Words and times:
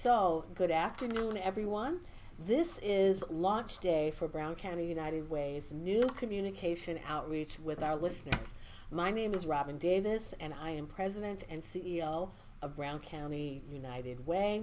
So, 0.00 0.44
good 0.54 0.70
afternoon, 0.70 1.38
everyone. 1.38 1.98
This 2.38 2.78
is 2.84 3.24
launch 3.30 3.80
day 3.80 4.12
for 4.12 4.28
Brown 4.28 4.54
County 4.54 4.86
United 4.86 5.28
Way's 5.28 5.72
new 5.72 6.04
communication 6.16 7.00
outreach 7.08 7.58
with 7.58 7.82
our 7.82 7.96
listeners. 7.96 8.54
My 8.92 9.10
name 9.10 9.34
is 9.34 9.44
Robin 9.44 9.76
Davis, 9.76 10.36
and 10.38 10.54
I 10.54 10.70
am 10.70 10.86
President 10.86 11.42
and 11.50 11.60
CEO 11.60 12.30
of 12.62 12.76
Brown 12.76 13.00
County 13.00 13.60
United 13.68 14.24
Way 14.24 14.62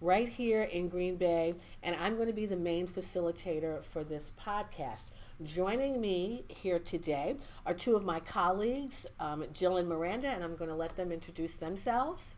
right 0.00 0.30
here 0.30 0.62
in 0.62 0.88
Green 0.88 1.16
Bay, 1.16 1.56
and 1.82 1.94
I'm 1.96 2.14
going 2.14 2.28
to 2.28 2.32
be 2.32 2.46
the 2.46 2.56
main 2.56 2.88
facilitator 2.88 3.84
for 3.84 4.02
this 4.02 4.32
podcast. 4.42 5.10
Joining 5.42 6.00
me 6.00 6.46
here 6.48 6.78
today 6.78 7.36
are 7.66 7.74
two 7.74 7.96
of 7.96 8.04
my 8.06 8.20
colleagues, 8.20 9.06
um, 9.18 9.44
Jill 9.52 9.76
and 9.76 9.86
Miranda, 9.86 10.28
and 10.28 10.42
I'm 10.42 10.56
going 10.56 10.70
to 10.70 10.76
let 10.76 10.96
them 10.96 11.12
introduce 11.12 11.56
themselves. 11.56 12.36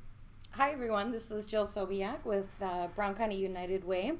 Hi, 0.56 0.70
everyone. 0.70 1.10
This 1.10 1.30
is 1.30 1.46
Jill 1.46 1.64
Sobiak 1.64 2.26
with 2.26 2.46
uh, 2.60 2.88
Brown 2.88 3.14
County 3.14 3.36
United 3.36 3.84
Way. 3.84 4.12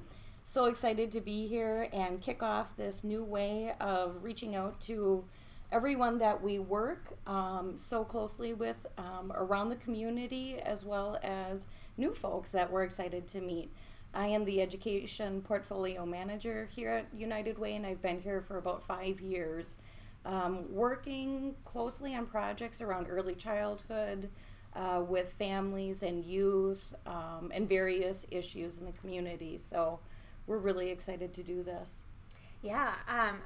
So 0.44 0.64
excited 0.64 1.10
to 1.12 1.20
be 1.20 1.46
here 1.46 1.88
and 1.92 2.22
kick 2.22 2.42
off 2.42 2.74
this 2.74 3.04
new 3.04 3.22
way 3.22 3.74
of 3.80 4.24
reaching 4.24 4.56
out 4.56 4.80
to 4.80 5.26
everyone 5.72 6.16
that 6.18 6.42
we 6.42 6.58
work 6.58 7.18
um, 7.26 7.74
so 7.76 8.02
closely 8.02 8.54
with 8.54 8.78
um, 8.96 9.30
around 9.36 9.68
the 9.68 9.76
community, 9.76 10.58
as 10.60 10.86
well 10.86 11.18
as 11.22 11.66
new 11.98 12.14
folks 12.14 12.50
that 12.52 12.72
we're 12.72 12.84
excited 12.84 13.28
to 13.28 13.42
meet. 13.42 13.70
I 14.14 14.26
am 14.28 14.46
the 14.46 14.62
education 14.62 15.42
portfolio 15.42 16.06
manager 16.06 16.66
here 16.74 16.88
at 16.88 17.08
United 17.14 17.58
Way, 17.58 17.76
and 17.76 17.84
I've 17.84 18.00
been 18.00 18.22
here 18.22 18.40
for 18.40 18.56
about 18.56 18.82
five 18.82 19.20
years, 19.20 19.76
um, 20.24 20.64
working 20.72 21.54
closely 21.66 22.14
on 22.14 22.24
projects 22.24 22.80
around 22.80 23.08
early 23.10 23.34
childhood 23.34 24.30
uh, 24.74 25.02
with 25.06 25.32
families 25.34 26.02
and 26.02 26.24
youth 26.24 26.94
um, 27.06 27.52
and 27.54 27.68
various 27.68 28.26
issues 28.30 28.78
in 28.78 28.86
the 28.86 28.92
community. 28.92 29.58
So 29.58 30.00
we're 30.46 30.58
really 30.58 30.90
excited 30.90 31.32
to 31.34 31.42
do 31.42 31.62
this. 31.62 32.02
Yeah. 32.62 32.94
Um, 33.08 33.38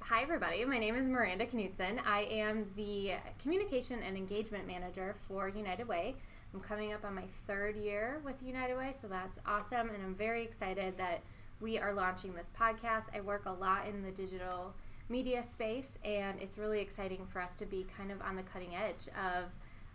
hi, 0.00 0.22
everybody. 0.22 0.64
My 0.64 0.78
name 0.78 0.94
is 0.94 1.08
Miranda 1.08 1.46
Knutson. 1.46 2.00
I 2.06 2.22
am 2.30 2.66
the 2.76 3.12
communication 3.40 4.00
and 4.02 4.16
engagement 4.16 4.66
manager 4.66 5.14
for 5.26 5.48
United 5.48 5.88
Way. 5.88 6.16
I'm 6.54 6.60
coming 6.60 6.92
up 6.92 7.04
on 7.04 7.14
my 7.14 7.24
third 7.46 7.76
year 7.76 8.20
with 8.24 8.34
United 8.42 8.76
Way, 8.76 8.94
so 8.98 9.06
that's 9.06 9.38
awesome. 9.46 9.90
And 9.90 10.02
I'm 10.02 10.14
very 10.14 10.42
excited 10.42 10.96
that 10.96 11.20
we 11.60 11.78
are 11.78 11.92
launching 11.92 12.34
this 12.34 12.52
podcast. 12.58 13.04
I 13.14 13.20
work 13.20 13.42
a 13.46 13.52
lot 13.52 13.86
in 13.86 14.02
the 14.02 14.10
digital 14.10 14.72
media 15.08 15.42
space, 15.42 15.98
and 16.04 16.40
it's 16.40 16.58
really 16.58 16.80
exciting 16.80 17.26
for 17.26 17.40
us 17.40 17.56
to 17.56 17.66
be 17.66 17.86
kind 17.96 18.10
of 18.10 18.20
on 18.22 18.36
the 18.36 18.42
cutting 18.42 18.74
edge 18.76 19.08
of 19.08 19.44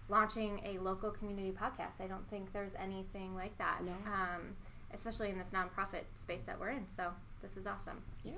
launching 0.09 0.61
a 0.65 0.79
local 0.79 1.11
community 1.11 1.51
podcast. 1.51 2.03
I 2.03 2.07
don't 2.07 2.27
think 2.29 2.51
there's 2.53 2.73
anything 2.75 3.35
like 3.35 3.57
that, 3.57 3.79
no. 3.83 3.91
um, 4.05 4.55
especially 4.93 5.29
in 5.29 5.37
this 5.37 5.51
nonprofit 5.51 6.03
space 6.15 6.43
that 6.43 6.59
we're 6.59 6.69
in. 6.69 6.87
So 6.87 7.11
this 7.41 7.57
is 7.57 7.67
awesome. 7.67 8.01
Yeah, 8.23 8.33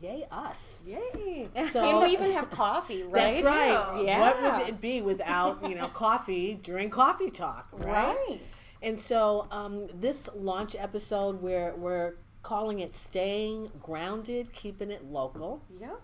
yeah 0.00 0.10
yay 0.10 0.26
us. 0.30 0.82
Yay. 0.86 1.48
So, 1.70 1.84
and 1.84 2.00
we 2.00 2.12
even 2.12 2.32
have 2.32 2.50
coffee, 2.50 3.02
right? 3.04 3.34
That's 3.34 3.42
right. 3.42 4.02
Yeah. 4.04 4.18
What 4.18 4.42
would 4.42 4.68
it 4.68 4.80
be 4.80 5.02
without, 5.02 5.68
you 5.68 5.74
know, 5.74 5.88
coffee 5.88 6.58
during 6.62 6.90
coffee 6.90 7.30
talk, 7.30 7.68
right? 7.72 8.16
Right. 8.28 8.40
And 8.82 9.00
so 9.00 9.48
um, 9.50 9.88
this 9.94 10.28
launch 10.34 10.76
episode, 10.78 11.40
we're, 11.40 11.74
we're 11.74 12.14
calling 12.42 12.80
it 12.80 12.94
Staying 12.94 13.70
Grounded, 13.82 14.52
Keeping 14.52 14.90
It 14.90 15.04
Local. 15.06 15.62
Yep. 15.80 16.00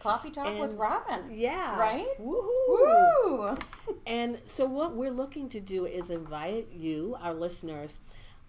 Coffee 0.00 0.30
Talk 0.30 0.46
and, 0.46 0.60
with 0.60 0.74
Robin. 0.74 1.30
Yeah. 1.30 1.78
Right? 1.78 2.06
Woohoo. 2.20 2.46
Woo! 2.68 3.58
and 4.06 4.38
so, 4.44 4.66
what 4.66 4.94
we're 4.94 5.10
looking 5.10 5.48
to 5.50 5.60
do 5.60 5.86
is 5.86 6.10
invite 6.10 6.68
you, 6.72 7.16
our 7.20 7.32
listeners, 7.32 7.98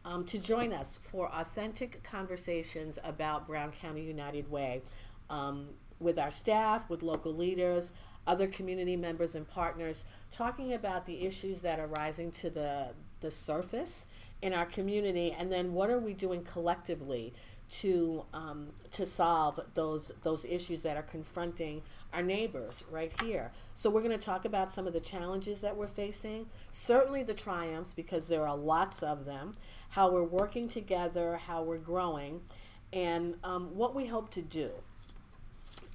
um, 0.03 0.23
to 0.25 0.37
join 0.37 0.73
us 0.73 0.99
for 1.11 1.29
authentic 1.33 2.03
conversations 2.03 2.99
about 3.03 3.47
Brown 3.47 3.71
County 3.71 4.03
United 4.03 4.51
Way 4.51 4.81
um, 5.29 5.69
with 5.99 6.19
our 6.19 6.31
staff, 6.31 6.89
with 6.89 7.01
local 7.01 7.33
leaders, 7.33 7.91
other 8.27 8.47
community 8.47 8.95
members, 8.95 9.35
and 9.35 9.47
partners, 9.47 10.03
talking 10.31 10.73
about 10.73 11.05
the 11.05 11.25
issues 11.25 11.61
that 11.61 11.79
are 11.79 11.87
rising 11.87 12.31
to 12.31 12.49
the, 12.49 12.89
the 13.21 13.31
surface 13.31 14.05
in 14.41 14.53
our 14.53 14.65
community, 14.65 15.35
and 15.37 15.51
then 15.51 15.73
what 15.73 15.89
are 15.89 15.99
we 15.99 16.13
doing 16.13 16.43
collectively 16.43 17.33
to 17.69 18.23
um, 18.33 18.67
to 18.91 19.05
solve 19.05 19.59
those 19.73 20.11
those 20.23 20.45
issues 20.45 20.81
that 20.81 20.97
are 20.97 21.03
confronting 21.03 21.81
our 22.13 22.21
neighbors 22.21 22.83
right 22.89 23.11
here. 23.21 23.51
So 23.73 23.89
we're 23.89 24.01
going 24.01 24.17
to 24.17 24.25
talk 24.25 24.45
about 24.45 24.71
some 24.71 24.87
of 24.87 24.93
the 24.93 24.99
challenges 24.99 25.59
that 25.59 25.75
we're 25.75 25.87
facing, 25.87 26.47
certainly 26.71 27.23
the 27.23 27.33
triumphs 27.33 27.93
because 27.93 28.27
there 28.27 28.47
are 28.47 28.55
lots 28.55 29.03
of 29.03 29.25
them, 29.25 29.55
how 29.89 30.11
we're 30.11 30.23
working 30.23 30.67
together, 30.67 31.35
how 31.35 31.63
we're 31.63 31.77
growing, 31.77 32.41
and 32.93 33.35
um, 33.43 33.75
what 33.75 33.93
we 33.93 34.05
hope 34.05 34.29
to 34.31 34.41
do. 34.41 34.69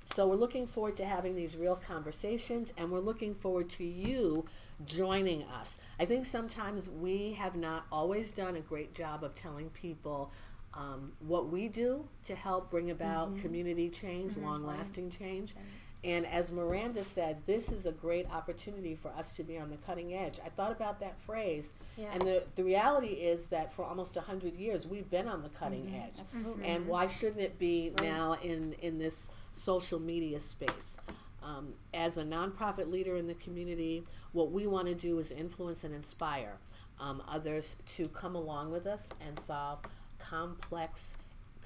So 0.05 0.27
we're 0.27 0.37
looking 0.37 0.67
forward 0.67 0.97
to 0.97 1.05
having 1.05 1.37
these 1.37 1.57
real 1.57 1.77
conversations, 1.77 2.73
and 2.77 2.91
we're 2.91 2.99
looking 2.99 3.35
forward 3.35 3.71
to 3.71 3.85
you 3.85 4.45
joining 4.85 5.45
us. 5.45 5.79
I 5.99 6.05
think 6.05 6.27
sometimes 6.27 6.91
we 6.91 7.33
have 7.35 7.55
not 7.55 7.87
always 7.93 8.33
done 8.33 8.57
a 8.57 8.61
great 8.61 8.95
job 8.95 9.23
of 9.23 9.35
telling 9.35 9.71
people 9.71 10.33
um, 10.75 11.13
what 11.21 11.49
we 11.51 11.69
do 11.69 12.09
to 12.25 12.35
help 12.35 12.71
bring 12.71 12.91
about 12.91 13.31
mm-hmm. 13.31 13.41
community 13.41 13.91
change, 13.91 14.35
mm-hmm. 14.35 14.45
long 14.45 14.67
lasting 14.67 15.11
change. 15.11 15.55
And 16.03 16.27
as 16.27 16.51
Miranda 16.51 17.05
said, 17.05 17.43
this 17.45 17.71
is 17.71 17.85
a 17.85 17.93
great 17.93 18.27
opportunity 18.31 18.95
for 18.95 19.11
us 19.11 19.37
to 19.37 19.43
be 19.43 19.59
on 19.59 19.69
the 19.69 19.77
cutting 19.77 20.15
edge. 20.15 20.41
I 20.45 20.49
thought 20.49 20.73
about 20.73 20.99
that 21.01 21.21
phrase, 21.21 21.75
yeah. 21.99 22.07
and 22.13 22.23
the, 22.23 22.45
the 22.55 22.65
reality 22.65 23.09
is 23.09 23.49
that 23.49 23.73
for 23.73 23.85
almost 23.85 24.17
100 24.17 24.55
years, 24.55 24.87
we've 24.87 25.11
been 25.11 25.29
on 25.29 25.43
the 25.43 25.51
cutting 25.51 25.85
mm-hmm. 25.85 26.03
edge. 26.03 26.21
Absolutely. 26.21 26.65
And 26.65 26.87
why 26.87 27.07
shouldn't 27.07 27.43
it 27.43 27.59
be 27.59 27.93
right. 27.99 28.09
now 28.09 28.39
in, 28.43 28.75
in 28.81 28.99
this 28.99 29.29
social 29.53 30.01
media 30.01 30.41
space? 30.41 30.97
Um, 31.43 31.75
as 31.93 32.17
a 32.17 32.25
nonprofit 32.25 32.91
leader 32.91 33.17
in 33.17 33.27
the 33.27 33.35
community, 33.35 34.05
what 34.33 34.53
we 34.53 34.67
want 34.67 34.89
to 34.89 34.95
do 34.95 35.19
is 35.19 35.31
influence 35.31 35.85
and 35.85 35.95
inspire 35.95 36.57
um, 36.99 37.23
others 37.29 37.77
to 37.87 38.09
come 38.09 38.35
along 38.35 38.71
with 38.71 38.87
us 38.87 39.13
and 39.27 39.39
solve 39.39 39.81
complex 40.31 41.17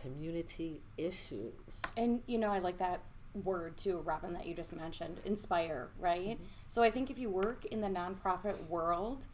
community 0.00 0.80
issues. 0.96 1.82
And 1.96 2.22
you 2.26 2.38
know, 2.38 2.50
I 2.50 2.58
like 2.58 2.78
that 2.78 3.00
word 3.44 3.76
too, 3.76 3.98
Robin, 3.98 4.32
that 4.34 4.46
you 4.46 4.54
just 4.54 4.74
mentioned, 4.74 5.20
inspire, 5.24 5.88
right? 5.98 6.36
Mm-hmm. 6.36 6.44
So 6.68 6.82
I 6.82 6.90
think 6.90 7.10
if 7.10 7.18
you 7.18 7.30
work 7.30 7.64
in 7.66 7.80
the 7.80 7.88
nonprofit 7.88 8.68
world, 8.68 9.26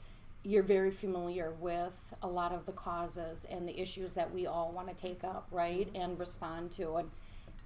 you're 0.43 0.63
very 0.63 0.91
familiar 0.91 1.53
with 1.61 1.95
a 2.23 2.27
lot 2.27 2.53
of 2.53 2.65
the 2.65 2.73
causes 2.73 3.47
and 3.51 3.69
the 3.69 3.79
issues 3.79 4.15
that 4.15 4.33
we 4.33 4.47
all 4.47 4.73
want 4.73 4.89
to 4.89 4.95
take 4.95 5.23
up, 5.23 5.47
right, 5.51 5.93
mm-hmm. 5.93 6.03
and 6.03 6.19
respond 6.19 6.71
to. 6.73 6.97
And 6.97 7.11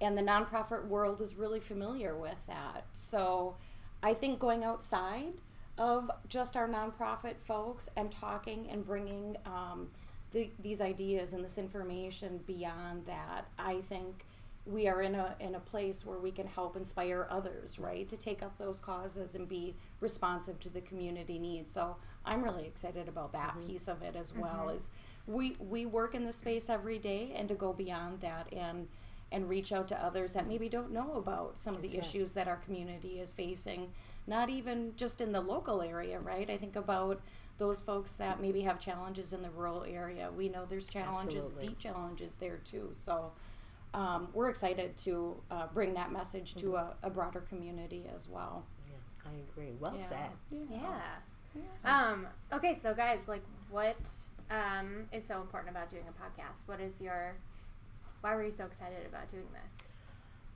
and 0.01 0.17
the 0.17 0.21
nonprofit 0.21 0.85
world 0.87 1.21
is 1.21 1.35
really 1.35 1.61
familiar 1.61 2.17
with 2.17 2.45
that. 2.47 2.85
So 2.91 3.55
I 4.03 4.13
think 4.13 4.39
going 4.39 4.65
outside 4.65 5.33
of 5.77 6.11
just 6.27 6.57
our 6.57 6.67
nonprofit 6.67 7.35
folks 7.45 7.89
and 7.95 8.11
talking 8.11 8.67
and 8.69 8.85
bringing 8.85 9.37
um, 9.45 9.87
the, 10.35 10.49
these 10.59 10.81
ideas 10.81 11.31
and 11.31 11.43
this 11.43 11.57
information 11.57 12.41
beyond 12.45 13.05
that, 13.05 13.45
I 13.57 13.79
think 13.79 14.25
we 14.65 14.87
are 14.87 15.01
in 15.01 15.15
a 15.15 15.33
in 15.39 15.55
a 15.55 15.59
place 15.59 16.05
where 16.05 16.17
we 16.17 16.29
can 16.29 16.45
help 16.45 16.75
inspire 16.75 17.25
others, 17.29 17.79
right, 17.79 18.07
to 18.09 18.17
take 18.17 18.43
up 18.43 18.57
those 18.57 18.77
causes 18.77 19.35
and 19.35 19.47
be 19.47 19.73
responsive 20.01 20.59
to 20.59 20.69
the 20.69 20.81
community 20.81 21.39
needs. 21.39 21.71
So 21.71 21.95
I'm 22.25 22.43
really 22.43 22.65
excited 22.65 23.07
about 23.07 23.31
that 23.31 23.51
mm-hmm. 23.51 23.67
piece 23.67 23.87
of 23.87 24.01
it 24.01 24.17
as 24.17 24.35
well. 24.35 24.65
Mm-hmm. 24.65 24.75
Is 24.75 24.91
we 25.25 25.55
we 25.57 25.85
work 25.85 26.15
in 26.15 26.25
the 26.25 26.33
space 26.33 26.69
every 26.69 26.99
day, 26.99 27.31
and 27.33 27.47
to 27.47 27.55
go 27.55 27.71
beyond 27.71 28.19
that 28.19 28.51
and 28.51 28.89
and 29.31 29.47
reach 29.47 29.71
out 29.71 29.87
to 29.87 30.03
others 30.03 30.33
that 30.33 30.47
maybe 30.47 30.67
don't 30.67 30.91
know 30.91 31.13
about 31.13 31.57
some 31.57 31.75
of 31.75 31.81
the 31.81 31.87
That's 31.87 32.09
issues 32.09 32.35
right. 32.35 32.43
that 32.43 32.51
our 32.51 32.57
community 32.57 33.21
is 33.21 33.31
facing. 33.31 33.89
Not 34.27 34.49
even 34.49 34.93
just 34.97 35.21
in 35.21 35.31
the 35.31 35.41
local 35.41 35.81
area, 35.81 36.19
right? 36.19 36.49
I 36.49 36.57
think 36.57 36.75
about 36.75 37.21
those 37.57 37.81
folks 37.81 38.15
that 38.15 38.41
maybe 38.41 38.61
have 38.61 38.79
challenges 38.79 39.33
in 39.33 39.41
the 39.41 39.49
rural 39.51 39.83
area. 39.83 40.29
We 40.35 40.49
know 40.49 40.65
there's 40.69 40.89
challenges, 40.89 41.45
Absolutely. 41.45 41.67
deep 41.69 41.79
challenges 41.79 42.35
there 42.35 42.59
too. 42.65 42.89
So 42.93 43.31
um, 43.93 44.27
we're 44.33 44.49
excited 44.49 44.97
to 44.97 45.35
uh, 45.49 45.67
bring 45.73 45.93
that 45.93 46.11
message 46.11 46.55
mm-hmm. 46.55 46.71
to 46.71 46.75
a, 46.75 46.95
a, 47.03 47.09
broader 47.09 47.41
community 47.41 48.03
as 48.13 48.27
well. 48.27 48.65
Yeah, 48.89 49.31
I 49.31 49.33
agree. 49.49 49.73
Well 49.79 49.95
yeah. 49.95 50.05
said. 50.05 50.29
Yeah. 50.51 50.59
yeah. 50.69 51.61
yeah. 51.83 52.11
Um, 52.11 52.27
okay, 52.51 52.77
so 52.81 52.93
guys, 52.93 53.21
like, 53.27 53.43
what 53.69 53.95
um, 54.51 55.05
is 55.13 55.25
so 55.25 55.39
important 55.39 55.71
about 55.71 55.89
doing 55.89 56.03
a 56.09 56.11
podcast? 56.11 56.57
What 56.65 56.81
is 56.81 56.99
your 56.99 57.35
why 58.25 58.35
were 58.35 58.43
you 58.43 58.51
so 58.51 58.65
excited 58.65 59.05
about 59.07 59.29
doing 59.29 59.45
this? 59.53 59.87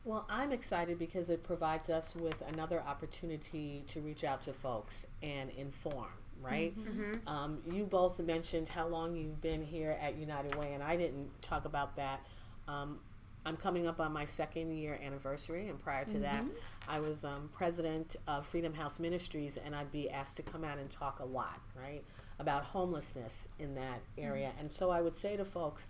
Well, 0.03 0.25
I'm 0.27 0.51
excited 0.51 0.97
because 0.97 1.29
it 1.29 1.43
provides 1.43 1.87
us 1.87 2.15
with 2.15 2.41
another 2.47 2.81
opportunity 2.81 3.83
to 3.89 4.01
reach 4.01 4.23
out 4.23 4.41
to 4.43 4.53
folks 4.53 5.05
and 5.21 5.51
inform 5.51 6.07
right? 6.41 6.77
Mm-hmm. 6.77 7.01
mm-hmm. 7.01 7.27
Um, 7.27 7.59
you 7.71 7.85
both 7.85 8.19
mentioned 8.19 8.69
how 8.69 8.87
long 8.87 9.15
you've 9.15 9.41
been 9.41 9.61
here 9.61 9.97
at 10.01 10.17
United 10.17 10.55
Way, 10.55 10.73
and 10.73 10.83
I 10.83 10.95
didn't 10.95 11.29
talk 11.41 11.65
about 11.65 11.95
that. 11.95 12.21
Um, 12.67 12.99
I'm 13.45 13.57
coming 13.57 13.87
up 13.87 13.99
on 13.99 14.11
my 14.11 14.25
second 14.25 14.77
year 14.77 14.99
anniversary, 15.03 15.69
and 15.69 15.81
prior 15.81 16.05
to 16.05 16.13
mm-hmm. 16.13 16.21
that, 16.21 16.45
I 16.87 16.99
was 16.99 17.23
um, 17.23 17.49
president 17.53 18.15
of 18.27 18.45
Freedom 18.45 18.73
House 18.73 18.99
Ministries, 18.99 19.57
and 19.57 19.75
I'd 19.75 19.91
be 19.91 20.09
asked 20.09 20.37
to 20.37 20.43
come 20.43 20.63
out 20.63 20.77
and 20.77 20.91
talk 20.91 21.19
a 21.19 21.25
lot, 21.25 21.59
right, 21.75 22.03
about 22.37 22.65
homelessness 22.65 23.47
in 23.57 23.75
that 23.75 24.01
area. 24.17 24.51
And 24.59 24.71
so 24.71 24.89
I 24.89 25.01
would 25.01 25.17
say 25.17 25.37
to 25.37 25.45
folks, 25.45 25.87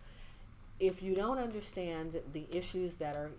if 0.79 1.01
you 1.03 1.15
don't 1.15 1.37
understand 1.37 2.21
the 2.31 2.47
issues 2.51 2.95
that 2.97 3.15
are 3.15 3.31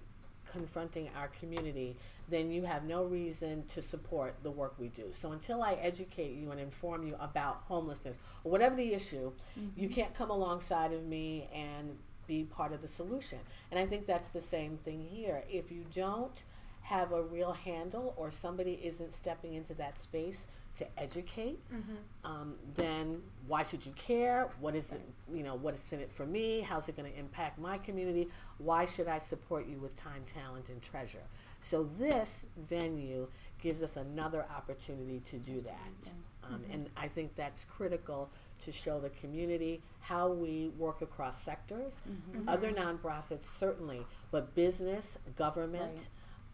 confronting 0.52 1.10
our 1.16 1.28
community, 1.28 1.96
then 2.28 2.50
you 2.50 2.62
have 2.62 2.84
no 2.84 3.04
reason 3.04 3.64
to 3.68 3.82
support 3.82 4.36
the 4.42 4.50
work 4.50 4.74
we 4.78 4.88
do. 4.88 5.06
So 5.12 5.32
until 5.32 5.62
I 5.62 5.74
educate 5.74 6.34
you 6.34 6.50
and 6.50 6.60
inform 6.60 7.06
you 7.06 7.16
about 7.20 7.62
homelessness 7.66 8.18
or 8.44 8.52
whatever 8.52 8.76
the 8.76 8.92
issue, 8.94 9.32
you 9.76 9.88
mm-hmm. 9.88 9.94
can't 9.94 10.14
come 10.14 10.30
alongside 10.30 10.92
of 10.92 11.04
me 11.04 11.48
and 11.54 11.96
be 12.26 12.44
part 12.44 12.72
of 12.72 12.80
the 12.80 12.88
solution. 12.88 13.38
And 13.70 13.80
I 13.80 13.86
think 13.86 14.06
that's 14.06 14.30
the 14.30 14.40
same 14.40 14.76
thing 14.78 15.04
here. 15.10 15.42
If 15.50 15.72
you 15.72 15.84
don't 15.92 16.42
have 16.82 17.12
a 17.12 17.22
real 17.22 17.52
handle 17.52 18.14
or 18.16 18.30
somebody 18.30 18.80
isn't 18.82 19.12
stepping 19.12 19.54
into 19.54 19.74
that 19.74 19.98
space 19.98 20.46
to 20.76 20.86
educate, 20.98 21.58
um, 22.24 22.54
then 22.76 23.20
why 23.46 23.62
should 23.62 23.84
you 23.84 23.92
care? 23.92 24.48
What 24.60 24.74
is 24.76 24.92
it, 24.92 25.00
you 25.32 25.42
know, 25.42 25.54
what's 25.56 25.92
in 25.92 26.00
it 26.00 26.12
for 26.12 26.24
me? 26.26 26.60
How's 26.60 26.88
it 26.88 26.96
going 26.96 27.10
to 27.10 27.18
impact 27.18 27.58
my 27.58 27.78
community? 27.78 28.28
Why 28.58 28.84
should 28.84 29.08
I 29.08 29.18
support 29.18 29.66
you 29.66 29.78
with 29.78 29.96
time, 29.96 30.22
talent, 30.26 30.68
and 30.68 30.80
treasure? 30.80 31.24
So 31.60 31.82
this 31.98 32.46
venue 32.56 33.28
gives 33.60 33.82
us 33.82 33.96
another 33.96 34.46
opportunity 34.56 35.20
to 35.20 35.36
do 35.38 35.60
that. 35.60 36.12
Um, 36.44 36.62
And 36.72 36.88
I 36.96 37.08
think 37.08 37.34
that's 37.36 37.64
critical 37.64 38.30
to 38.60 38.72
show 38.72 39.00
the 39.00 39.10
community 39.10 39.82
how 40.00 40.28
we 40.28 40.68
work 40.78 41.02
across 41.02 41.42
sectors. 41.42 42.00
Other 42.48 42.72
nonprofits, 42.72 43.42
certainly, 43.44 44.06
but 44.30 44.54
business, 44.54 45.18
government, 45.36 46.08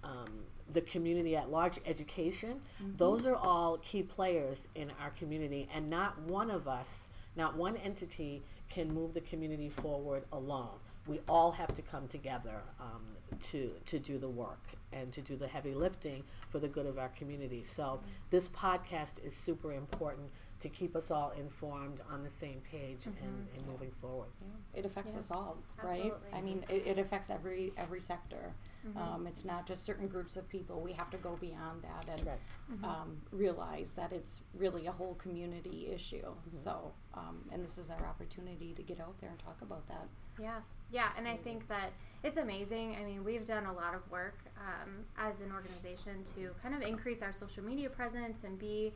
um, 0.06 0.26
the 0.72 0.80
community 0.80 1.36
at 1.36 1.50
large, 1.50 1.78
education, 1.86 2.60
those 2.96 3.26
are 3.26 3.36
all 3.36 3.78
key 3.78 4.02
players 4.02 4.68
in 4.74 4.90
our 5.00 5.10
community, 5.10 5.68
and 5.74 5.88
not 5.90 6.20
one 6.22 6.50
of 6.50 6.66
us, 6.68 7.08
not 7.36 7.56
one 7.56 7.76
entity 7.76 8.42
can 8.68 8.92
move 8.92 9.14
the 9.14 9.20
community 9.20 9.68
forward 9.68 10.24
alone. 10.32 10.78
We 11.06 11.20
all 11.28 11.52
have 11.52 11.72
to 11.74 11.82
come 11.82 12.08
together 12.08 12.62
um, 12.80 13.02
to, 13.50 13.70
to 13.86 13.98
do 14.00 14.18
the 14.18 14.28
work 14.28 14.64
and 14.92 15.12
to 15.12 15.20
do 15.20 15.36
the 15.36 15.46
heavy 15.46 15.72
lifting 15.74 16.24
for 16.50 16.58
the 16.58 16.66
good 16.68 16.86
of 16.86 16.98
our 16.98 17.10
community. 17.10 17.62
So, 17.62 18.00
this 18.30 18.48
podcast 18.48 19.24
is 19.24 19.34
super 19.36 19.72
important 19.72 20.30
to 20.60 20.68
keep 20.68 20.96
us 20.96 21.10
all 21.12 21.32
informed 21.38 22.00
on 22.10 22.24
the 22.24 22.30
same 22.30 22.60
page 22.70 23.06
and, 23.06 23.46
and 23.56 23.66
moving 23.68 23.92
forward. 24.00 24.30
Yeah, 24.40 24.80
it 24.80 24.84
affects 24.86 25.12
Yeah. 25.12 25.18
us 25.18 25.30
all, 25.30 25.58
right? 25.82 25.92
Absolutely. 25.92 26.32
I 26.32 26.40
mean, 26.40 26.64
it, 26.68 26.86
it 26.86 26.98
affects 26.98 27.30
every 27.30 27.72
every 27.76 28.00
sector. 28.00 28.54
Um, 28.94 29.26
it's 29.26 29.44
not 29.44 29.66
just 29.66 29.84
certain 29.84 30.06
groups 30.06 30.36
of 30.36 30.48
people. 30.48 30.80
We 30.80 30.92
have 30.92 31.10
to 31.10 31.16
go 31.16 31.36
beyond 31.40 31.82
that 31.82 32.18
and 32.18 32.26
right. 32.26 32.84
um, 32.84 33.16
realize 33.32 33.92
that 33.92 34.12
it's 34.12 34.42
really 34.54 34.86
a 34.86 34.92
whole 34.92 35.14
community 35.14 35.88
issue. 35.92 36.26
So, 36.48 36.92
um, 37.14 37.40
and 37.52 37.64
this 37.64 37.78
is 37.78 37.90
our 37.90 38.06
opportunity 38.06 38.74
to 38.74 38.82
get 38.82 39.00
out 39.00 39.18
there 39.20 39.30
and 39.30 39.38
talk 39.38 39.56
about 39.62 39.86
that. 39.88 40.06
Yeah, 40.40 40.60
yeah, 40.90 41.08
and 41.16 41.26
I 41.26 41.36
think 41.36 41.66
that 41.68 41.92
it's 42.22 42.36
amazing. 42.36 42.96
I 43.00 43.04
mean, 43.04 43.24
we've 43.24 43.46
done 43.46 43.66
a 43.66 43.72
lot 43.72 43.94
of 43.94 44.08
work 44.10 44.38
um, 44.58 45.04
as 45.18 45.40
an 45.40 45.52
organization 45.52 46.24
to 46.36 46.50
kind 46.62 46.74
of 46.74 46.82
increase 46.82 47.22
our 47.22 47.32
social 47.32 47.64
media 47.64 47.88
presence 47.88 48.44
and 48.44 48.58
be 48.58 48.92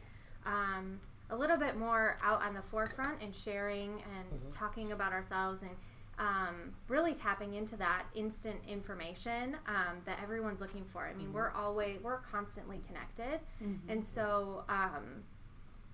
um, 0.47 1.01
a 1.31 1.37
little 1.37 1.57
bit 1.57 1.77
more 1.77 2.19
out 2.23 2.43
on 2.43 2.55
the 2.55 2.63
forefront 2.63 3.23
and 3.23 3.35
sharing 3.35 4.03
and 4.19 4.51
talking 4.51 4.93
about 4.93 5.13
ourselves 5.13 5.63
and 5.63 5.71
um, 6.21 6.73
really 6.87 7.15
tapping 7.15 7.55
into 7.55 7.77
that 7.77 8.05
instant 8.15 8.61
information 8.69 9.57
um, 9.67 9.97
that 10.05 10.19
everyone's 10.23 10.61
looking 10.61 10.85
for. 10.85 11.09
I 11.09 11.15
mean, 11.15 11.33
we're 11.33 11.51
always 11.51 11.99
we're 12.03 12.19
constantly 12.19 12.81
connected, 12.87 13.41
and 13.89 14.05
so 14.05 14.65
um, 14.69 15.25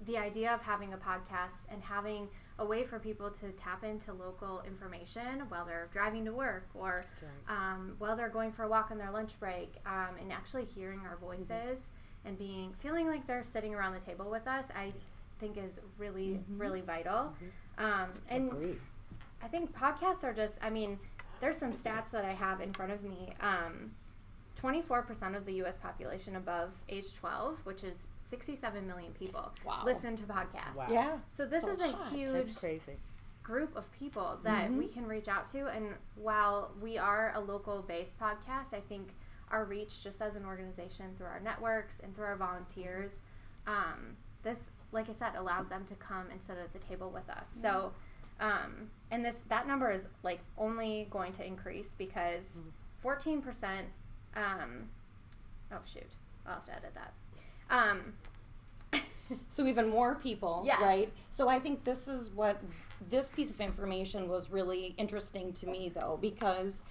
the 0.04 0.18
idea 0.18 0.52
of 0.52 0.60
having 0.60 0.92
a 0.92 0.96
podcast 0.98 1.66
and 1.70 1.82
having 1.82 2.28
a 2.58 2.66
way 2.66 2.84
for 2.84 2.98
people 2.98 3.30
to 3.30 3.50
tap 3.52 3.84
into 3.84 4.12
local 4.12 4.62
information 4.66 5.42
while 5.48 5.64
they're 5.64 5.88
driving 5.92 6.24
to 6.24 6.32
work 6.32 6.66
or 6.74 7.04
right. 7.22 7.56
um, 7.56 7.94
while 7.98 8.16
they're 8.16 8.28
going 8.28 8.50
for 8.50 8.64
a 8.64 8.68
walk 8.68 8.90
on 8.90 8.98
their 8.98 9.10
lunch 9.10 9.38
break 9.38 9.74
um, 9.86 10.16
and 10.20 10.32
actually 10.32 10.64
hearing 10.64 11.00
our 11.00 11.16
voices 11.16 11.90
and 12.24 12.38
being 12.38 12.72
feeling 12.78 13.06
like 13.06 13.26
they're 13.26 13.44
sitting 13.44 13.74
around 13.74 13.92
the 13.92 14.00
table 14.00 14.30
with 14.30 14.46
us 14.48 14.68
i 14.74 14.90
think 15.38 15.58
is 15.58 15.80
really 15.98 16.40
really 16.56 16.80
vital. 16.80 17.34
Um, 17.78 18.08
and 18.28 18.50
Agreed. 18.50 18.78
I 19.46 19.48
think 19.48 19.72
podcasts 19.72 20.24
are 20.24 20.32
just, 20.32 20.58
I 20.60 20.70
mean, 20.70 20.98
there's 21.40 21.56
some 21.56 21.70
stats 21.70 22.10
that 22.10 22.24
I 22.24 22.32
have 22.32 22.60
in 22.60 22.72
front 22.72 22.90
of 22.90 23.04
me. 23.04 23.32
Um, 23.40 23.92
24% 24.60 25.36
of 25.36 25.46
the 25.46 25.52
US 25.64 25.78
population 25.78 26.34
above 26.34 26.70
age 26.88 27.14
12, 27.14 27.60
which 27.64 27.84
is 27.84 28.08
67 28.18 28.84
million 28.84 29.12
people, 29.12 29.52
Wow. 29.64 29.82
listen 29.84 30.16
to 30.16 30.24
podcasts. 30.24 30.74
Wow. 30.74 30.88
Yeah. 30.90 31.18
So 31.30 31.46
this 31.46 31.62
So 31.62 31.68
is 31.70 31.80
a 31.80 31.92
hot. 31.92 32.12
huge 32.12 32.30
That's 32.30 32.58
crazy. 32.58 32.96
group 33.44 33.76
of 33.76 33.88
people 33.92 34.40
that 34.42 34.72
we 34.72 34.88
can 34.88 35.06
reach 35.06 35.28
out 35.28 35.46
to. 35.52 35.66
And 35.68 35.94
while 36.16 36.72
we 36.82 36.98
are 36.98 37.30
a 37.36 37.40
local 37.40 37.82
based 37.82 38.18
podcast, 38.18 38.74
I 38.74 38.80
think 38.80 39.10
our 39.52 39.64
reach, 39.64 40.02
just 40.02 40.20
as 40.20 40.34
an 40.34 40.44
organization, 40.44 41.14
through 41.16 41.26
our 41.28 41.38
networks 41.38 42.00
and 42.00 42.12
through 42.16 42.24
our 42.24 42.34
volunteers, 42.36 43.20
um, 43.68 44.16
this, 44.42 44.72
like 44.90 45.08
I 45.08 45.12
said, 45.12 45.36
allows 45.36 45.68
them 45.68 45.84
to 45.84 45.94
come 45.94 46.30
and 46.32 46.42
sit 46.42 46.56
at 46.58 46.72
the 46.72 46.80
table 46.80 47.10
with 47.10 47.28
us. 47.30 47.54
So, 47.60 47.92
um, 48.40 48.90
and 49.10 49.24
this 49.24 49.42
that 49.48 49.66
number 49.66 49.90
is 49.90 50.06
like 50.22 50.40
only 50.58 51.06
going 51.10 51.32
to 51.34 51.46
increase 51.46 51.94
because 51.98 52.60
fourteen 53.00 53.40
percent. 53.42 53.86
Um, 54.34 54.88
oh 55.72 55.78
shoot, 55.86 56.02
I'll 56.46 56.54
have 56.54 56.66
to 56.66 56.72
edit 56.76 56.94
that. 56.94 57.12
Um, 57.70 58.12
So 59.48 59.66
even 59.66 59.88
more 59.88 60.14
people, 60.14 60.62
Yes. 60.64 60.80
right? 60.80 61.12
So 61.30 61.48
I 61.48 61.58
think 61.58 61.82
this 61.84 62.06
is 62.06 62.30
what 62.30 62.60
this 63.10 63.28
piece 63.30 63.50
of 63.50 63.60
information 63.60 64.28
was 64.28 64.50
really 64.50 64.94
interesting 64.98 65.52
to 65.54 65.66
me, 65.66 65.88
though, 65.92 66.16
because 66.22 66.82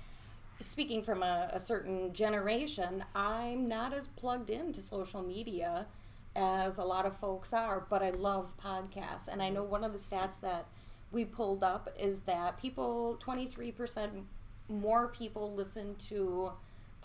speaking 0.59 1.01
from 1.01 1.23
a, 1.23 1.49
a 1.53 1.59
certain 1.59 2.11
generation, 2.13 3.03
I'm 3.15 3.69
not 3.69 3.93
as 3.93 4.07
plugged 4.07 4.49
into 4.49 4.81
social 4.81 5.21
media 5.21 5.85
as 6.35 6.77
a 6.77 6.83
lot 6.83 7.05
of 7.05 7.15
folks 7.15 7.53
are, 7.53 7.85
but 7.89 8.03
I 8.03 8.09
love 8.09 8.53
podcasts, 8.61 9.29
and 9.29 9.41
I 9.41 9.49
know 9.49 9.63
one 9.63 9.85
of 9.85 9.93
the 9.93 9.97
stats 9.99 10.39
that 10.41 10.65
we 11.11 11.25
pulled 11.25 11.63
up 11.63 11.89
is 11.99 12.19
that 12.21 12.57
people 12.57 13.17
23% 13.23 14.09
more 14.67 15.07
people 15.09 15.53
listen 15.53 15.95
to 15.95 16.51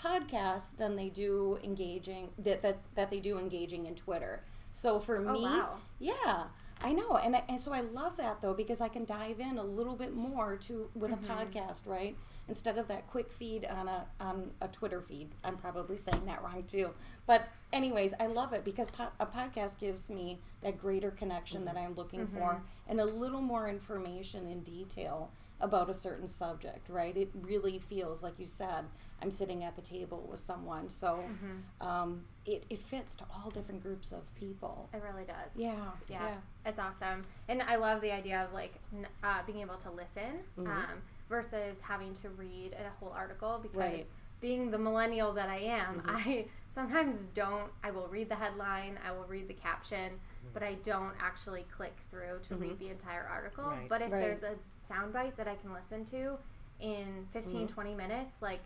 podcasts 0.02 0.68
than 0.78 0.96
they 0.96 1.08
do 1.10 1.58
engaging 1.62 2.28
that 2.38 2.62
that, 2.62 2.78
that 2.94 3.10
they 3.10 3.20
do 3.20 3.38
engaging 3.38 3.86
in 3.86 3.94
Twitter. 3.94 4.42
So 4.72 4.98
for 4.98 5.18
Oh, 5.18 5.32
me, 5.32 5.42
wow. 5.44 5.76
yeah, 5.98 6.44
I 6.82 6.92
know, 6.92 7.16
and 7.16 7.36
I, 7.36 7.42
and 7.48 7.60
so 7.60 7.72
I 7.72 7.80
love 7.82 8.16
that 8.16 8.40
though 8.40 8.54
because 8.54 8.80
I 8.80 8.88
can 8.88 9.04
dive 9.04 9.40
in 9.40 9.58
a 9.58 9.62
little 9.64 9.96
bit 9.96 10.14
more 10.14 10.56
to 10.56 10.88
with 10.94 11.10
Mm-hmm. 11.10 11.30
a 11.30 11.34
podcast, 11.34 11.86
right? 11.86 12.16
Instead 12.48 12.78
of 12.78 12.88
that 12.88 13.06
quick 13.08 13.30
feed 13.30 13.64
on 13.64 13.86
a 13.86 14.04
on 14.18 14.50
a 14.60 14.66
Twitter 14.68 15.00
feed. 15.00 15.28
I'm 15.44 15.56
probably 15.56 15.96
saying 15.96 16.24
that 16.26 16.42
wrong 16.42 16.64
too, 16.66 16.90
but 17.26 17.44
anyways, 17.72 18.12
I 18.18 18.26
love 18.26 18.52
it 18.52 18.64
because 18.64 18.90
po- 18.90 19.12
a 19.20 19.26
podcast 19.26 19.78
gives 19.78 20.10
me 20.10 20.40
that 20.62 20.76
greater 20.78 21.12
connection 21.12 21.64
that 21.66 21.76
I'm 21.76 21.94
looking 21.94 22.20
Mm-hmm. 22.26 22.38
for 22.38 22.60
and 22.88 22.98
a 23.00 23.04
little 23.04 23.40
more 23.40 23.68
information 23.68 24.48
in 24.48 24.60
detail 24.62 25.30
about 25.60 25.90
a 25.90 25.94
certain 25.94 26.26
subject, 26.26 26.88
right? 26.88 27.16
It 27.16 27.30
really 27.42 27.78
feels 27.78 28.22
like 28.22 28.38
you 28.38 28.46
said, 28.46 28.84
I'm 29.22 29.30
sitting 29.30 29.62
at 29.62 29.76
the 29.76 29.82
table 29.82 30.26
with 30.28 30.40
someone, 30.40 30.88
so 30.88 31.22
Mm-hmm. 31.22 31.86
um, 31.86 32.24
it, 32.46 32.64
it 32.70 32.80
fits 32.82 33.14
to 33.16 33.24
all 33.32 33.50
different 33.50 33.82
groups 33.82 34.10
of 34.10 34.34
people. 34.34 34.88
it 34.92 35.02
really 35.04 35.24
does. 35.26 35.54
Yeah, 35.56 35.74
yeah, 36.08 36.26
yeah. 36.30 36.34
it's 36.66 36.78
awesome 36.80 37.24
and 37.48 37.62
i 37.62 37.76
love 37.76 38.00
the 38.00 38.10
idea 38.10 38.42
of 38.42 38.52
like 38.54 38.74
uh, 39.22 39.42
being 39.46 39.60
able 39.60 39.76
to 39.76 39.90
listen 39.90 40.40
um, 40.58 41.02
versus 41.30 41.80
having 41.80 42.12
to 42.12 42.28
read 42.30 42.74
a 42.74 42.90
whole 42.98 43.14
article 43.16 43.58
because 43.62 43.78
Right. 43.78 44.06
being 44.40 44.70
the 44.70 44.78
millennial 44.78 45.32
that 45.32 45.48
i 45.48 45.58
am 45.58 46.00
mm-hmm. 46.00 46.16
i 46.16 46.44
sometimes 46.68 47.28
don't 47.28 47.70
i 47.82 47.90
will 47.90 48.08
read 48.08 48.28
the 48.28 48.34
headline 48.34 48.98
i 49.06 49.12
will 49.12 49.24
read 49.24 49.48
the 49.48 49.54
caption 49.54 50.10
mm-hmm. 50.12 50.48
but 50.52 50.62
i 50.62 50.74
don't 50.82 51.14
actually 51.20 51.64
click 51.74 51.96
through 52.10 52.40
to 52.48 52.56
read 52.56 52.72
mm-hmm. 52.72 52.84
the 52.84 52.90
entire 52.90 53.26
article 53.32 53.64
Right. 53.64 53.88
but 53.88 54.02
if 54.02 54.10
Right. 54.12 54.20
there's 54.20 54.42
a 54.42 54.56
soundbite 54.86 55.36
that 55.36 55.46
i 55.48 55.54
can 55.54 55.72
listen 55.72 56.04
to 56.06 56.36
in 56.80 57.26
15 57.32 57.68
20 57.68 57.94
minutes 57.94 58.42
like 58.42 58.60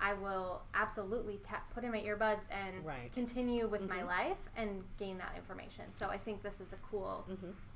I 0.00 0.12
will 0.14 0.62
absolutely 0.74 1.38
tap, 1.38 1.72
put 1.72 1.84
in 1.84 1.92
my 1.92 2.00
earbuds 2.00 2.48
and 2.50 2.84
Right. 2.84 3.12
continue 3.12 3.68
with 3.68 3.88
my 3.88 4.02
life 4.02 4.38
and 4.56 4.82
gain 4.98 5.18
that 5.18 5.32
information. 5.36 5.84
So 5.92 6.08
I 6.08 6.18
think 6.18 6.42
this 6.42 6.60
is 6.60 6.72
a 6.72 6.76
cool 6.90 7.24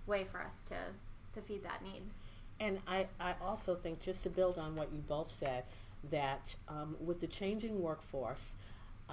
way 0.06 0.24
for 0.24 0.42
us 0.42 0.62
to 0.64 0.74
to 1.34 1.40
feed 1.40 1.62
that 1.62 1.82
need. 1.82 2.02
And 2.60 2.80
I, 2.86 3.06
I 3.20 3.34
also 3.42 3.74
think, 3.74 4.00
just 4.00 4.22
to 4.24 4.30
build 4.30 4.58
on 4.58 4.74
what 4.76 4.92
you 4.92 4.98
both 5.06 5.30
said, 5.30 5.64
that 6.10 6.56
um, 6.68 6.96
with 7.04 7.20
the 7.20 7.26
changing 7.26 7.80
workforce, 7.82 8.54
uh, 9.08 9.12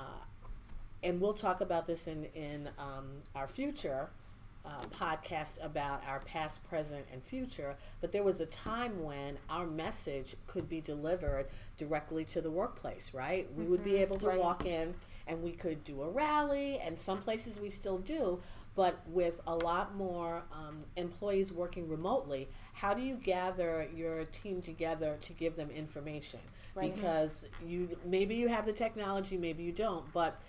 and 1.04 1.22
we'll 1.22 1.34
talk 1.34 1.62
about 1.62 1.86
this 1.88 2.08
in, 2.08 2.26
in 2.34 2.70
um, 2.80 3.08
our 3.36 3.48
future 3.48 4.10
uh, 4.66 4.82
podcast 4.92 5.64
about 5.64 6.02
our 6.08 6.20
past, 6.22 6.68
present, 6.68 7.06
and 7.14 7.24
future, 7.24 7.76
but 8.02 8.12
there 8.12 8.24
was 8.24 8.42
a 8.42 8.48
time 8.48 9.04
when 9.04 9.38
our 9.48 9.68
message 9.68 10.36
could 10.48 10.68
be 10.68 10.82
delivered 10.82 11.46
directly 11.78 12.26
to 12.26 12.42
the 12.42 12.50
workplace, 12.50 13.14
right? 13.14 13.48
We 13.56 13.66
would 13.66 13.84
be 13.84 13.98
able 13.98 14.18
to 14.20 14.28
Right. 14.30 14.40
walk 14.40 14.66
in 14.66 14.96
and 15.28 15.44
we 15.44 15.52
could 15.52 15.84
do 15.84 16.02
a 16.02 16.10
rally, 16.10 16.80
and 16.80 16.98
some 16.98 17.20
places 17.22 17.60
we 17.60 17.70
still 17.70 18.00
do. 18.00 18.42
But 18.76 19.00
with 19.08 19.40
a 19.48 19.56
lot 19.56 19.96
more 19.96 20.44
um, 20.52 20.84
employees 20.98 21.54
working 21.54 21.88
remotely, 21.88 22.50
how 22.74 22.94
do 22.94 23.02
you 23.02 23.16
gather 23.16 23.88
your 23.96 24.26
team 24.26 24.62
together 24.62 25.18
to 25.22 25.34
give 25.34 25.56
them 25.56 25.70
information? 25.72 26.42
Right. 26.76 26.94
Because 26.94 27.48
you 27.66 27.98
maybe 28.06 28.36
you 28.36 28.50
have 28.50 28.66
the 28.66 28.74
technology, 28.74 29.38
maybe 29.38 29.64
you 29.64 29.72
don't, 29.72 30.12
but 30.12 30.42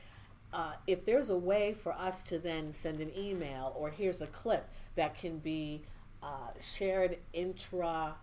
uh, 0.52 0.72
if 0.86 1.04
there's 1.04 1.30
a 1.30 1.36
way 1.36 1.72
for 1.72 1.92
us 1.92 2.24
to 2.28 2.38
then 2.38 2.72
send 2.72 3.00
an 3.00 3.10
email 3.16 3.74
or 3.76 3.90
here's 3.90 4.20
a 4.20 4.26
clip 4.28 4.68
that 4.94 5.16
can 5.16 5.38
be 5.38 5.82
uh, 6.22 6.50
shared 6.60 7.18
intra 7.32 8.14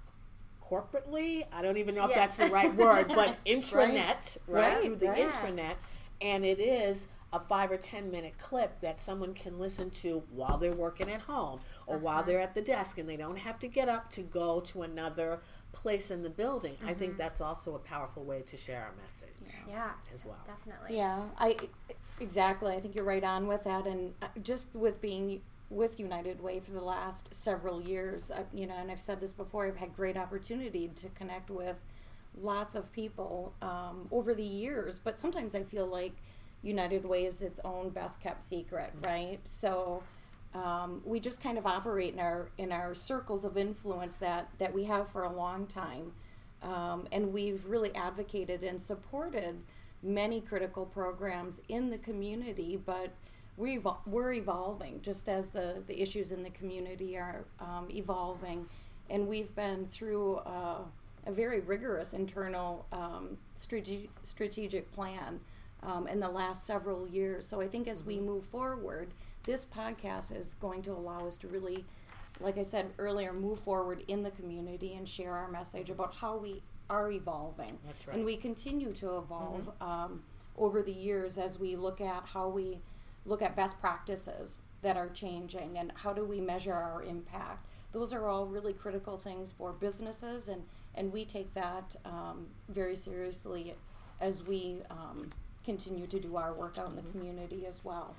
corporately, 0.63 1.45
I 1.53 1.61
don't 1.61 1.77
even 1.77 1.95
know 1.95 2.09
if 2.09 2.15
that's 2.15 2.37
the 2.37 2.47
right 2.47 2.73
word, 2.75 3.07
but 3.09 3.37
intranet, 3.45 4.37
right, 4.47 4.73
Right, 4.73 4.81
through 4.83 4.95
the 4.95 5.07
intranet, 5.07 5.75
and 6.21 6.43
it 6.45 6.59
is 6.59 7.07
a 7.33 7.39
five 7.39 7.71
or 7.71 7.77
ten 7.77 8.11
minute 8.11 8.37
clip 8.37 8.79
that 8.81 9.01
someone 9.01 9.33
can 9.33 9.59
listen 9.59 9.89
to 9.89 10.23
while 10.31 10.57
they're 10.57 10.71
working 10.73 11.09
at 11.11 11.21
home 11.21 11.59
or 11.87 11.97
while 11.97 12.19
Uh-huh. 12.19 12.27
they're 12.27 12.39
at 12.41 12.53
the 12.55 12.61
desk 12.61 12.97
and 12.99 13.09
they 13.09 13.17
don't 13.17 13.37
have 13.39 13.59
to 13.59 13.67
get 13.67 13.89
up 13.89 14.09
to 14.11 14.21
go 14.21 14.61
to 14.61 14.83
another 14.83 15.41
place 15.73 16.11
in 16.11 16.23
the 16.23 16.29
building. 16.29 16.77
I 16.85 16.93
Mm-hmm. 16.93 16.99
think 16.99 17.17
that's 17.17 17.41
also 17.41 17.75
a 17.75 17.79
powerful 17.79 18.23
way 18.23 18.43
to 18.43 18.57
share 18.57 18.93
a 18.95 19.01
message 19.01 19.65
Yeah, 19.67 19.91
as 20.13 20.25
well. 20.25 20.37
definitely. 20.45 20.95
Yeah, 20.97 21.23
I 21.37 21.57
exactly. 22.19 22.73
I 22.75 22.79
think 22.79 22.95
you're 22.95 23.03
right 23.05 23.23
on 23.23 23.47
with 23.47 23.63
that, 23.63 23.87
and 23.87 24.13
uh, 24.21 24.27
just 24.41 24.73
with 24.75 25.01
being 25.01 25.41
with 25.69 25.99
United 25.99 26.39
Way 26.41 26.59
for 26.59 26.71
the 26.71 26.81
last 26.81 27.33
several 27.33 27.81
years, 27.81 28.29
I, 28.31 28.43
you 28.53 28.67
know, 28.67 28.75
and 28.75 28.91
I've 28.91 28.99
said 28.99 29.19
this 29.19 29.33
before. 29.33 29.65
I've 29.67 29.75
had 29.77 29.95
great 29.95 30.17
opportunity 30.17 30.89
to 30.89 31.09
connect 31.09 31.49
with 31.49 31.81
lots 32.35 32.75
of 32.75 32.91
people 32.91 33.53
um, 33.61 34.07
over 34.11 34.33
the 34.33 34.43
years, 34.43 34.99
but 34.99 35.17
sometimes 35.17 35.55
I 35.55 35.63
feel 35.63 35.87
like 35.87 36.13
United 36.63 37.05
Way 37.05 37.25
is 37.25 37.41
its 37.41 37.59
own 37.63 37.89
best 37.89 38.21
kept 38.21 38.43
secret, 38.43 38.91
right? 39.01 39.39
So. 39.43 40.03
Um, 40.55 41.01
we 41.03 41.19
just 41.19 41.41
kind 41.41 41.57
of 41.57 41.65
operate 41.65 42.13
in 42.13 42.19
our 42.19 42.47
in 42.59 42.71
our 42.71 42.93
circles 42.93 43.43
of 43.43 43.57
influence 43.57 44.17
that 44.17 44.51
that 44.59 44.71
we 44.71 44.83
have 44.83 45.09
for 45.09 45.23
a 45.23 45.33
long 45.33 45.65
time, 45.65 46.11
um, 46.61 47.07
and 47.11 47.33
we've 47.33 47.65
really 47.65 47.91
advocated 47.95 48.63
and 48.63 48.79
supported 48.79 49.55
many 50.03 50.41
critical 50.41 50.85
programs 50.85 51.61
in 51.69 51.89
the 51.89 51.97
community, 51.97 52.79
but 52.85 53.09
evol- 53.59 53.97
we're 54.05 54.33
evolving 54.33 55.01
just 55.01 55.29
as 55.29 55.47
the, 55.47 55.81
the 55.87 56.01
issues 56.01 56.31
in 56.31 56.43
the 56.43 56.49
community 56.51 57.17
are 57.17 57.45
um, 57.59 57.87
evolving. 57.89 58.67
And 59.09 59.27
we've 59.27 59.53
been 59.55 59.85
through 59.87 60.37
uh, 60.37 60.79
a 61.25 61.31
very 61.31 61.61
rigorous 61.61 62.13
internal 62.13 62.85
um, 62.91 63.37
strate- 63.55 64.09
strategic 64.23 64.91
plan 64.93 65.39
um, 65.85 66.07
in 66.07 66.19
the 66.19 66.29
last 66.29 66.65
several 66.65 67.07
years. 67.07 67.47
So 67.47 67.61
I 67.61 67.67
think 67.67 67.87
as 67.87 68.03
we 68.03 68.19
move 68.19 68.43
forward, 68.43 69.09
this 69.43 69.65
podcast 69.65 70.35
is 70.35 70.55
going 70.55 70.81
to 70.83 70.91
allow 70.91 71.27
us 71.27 71.37
to 71.39 71.47
really, 71.47 71.83
like 72.39 72.57
I 72.57 72.63
said 72.63 72.91
earlier, 72.97 73.33
move 73.33 73.59
forward 73.59 74.03
in 74.07 74.23
the 74.23 74.31
community 74.31 74.93
and 74.93 75.07
share 75.07 75.33
our 75.33 75.49
message 75.49 75.89
about 75.89 76.13
how 76.13 76.37
we 76.37 76.61
are 76.89 77.11
evolving. 77.11 77.77
That's 77.85 78.07
And 78.07 78.25
we 78.25 78.37
continue 78.37 78.93
to 78.93 79.17
evolve 79.17 79.69
um, 79.81 80.21
over 80.57 80.81
the 80.81 80.91
years 80.91 81.37
as 81.37 81.59
we 81.59 81.75
look 81.75 82.01
at 82.01 82.23
how 82.25 82.49
we 82.49 82.79
look 83.25 83.41
at 83.41 83.55
best 83.55 83.79
practices 83.79 84.59
that 84.81 84.97
are 84.97 85.09
changing 85.09 85.77
and 85.77 85.91
how 85.95 86.13
do 86.13 86.25
we 86.25 86.41
measure 86.41 86.73
our 86.73 87.03
impact. 87.03 87.65
Those 87.91 88.11
are 88.11 88.27
all 88.27 88.45
really 88.45 88.73
critical 88.73 89.17
things 89.17 89.53
for 89.53 89.71
businesses, 89.71 90.49
and, 90.49 90.61
and 90.95 91.11
we 91.11 91.25
take 91.25 91.53
that 91.53 91.95
um, 92.05 92.47
very 92.69 92.95
seriously 92.95 93.75
as 94.19 94.43
we 94.43 94.81
um, 94.89 95.29
continue 95.63 96.07
to 96.07 96.19
do 96.19 96.35
our 96.35 96.53
work 96.53 96.77
out 96.77 96.89
in 96.89 96.95
the 96.95 97.01
community 97.03 97.65
as 97.65 97.83
well. 97.83 98.15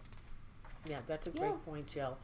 Yeah, 0.86 1.00
that's 1.06 1.26
a 1.26 1.30
Yeah. 1.30 1.40
great 1.40 1.64
point, 1.64 1.86
Jill. 1.86 2.18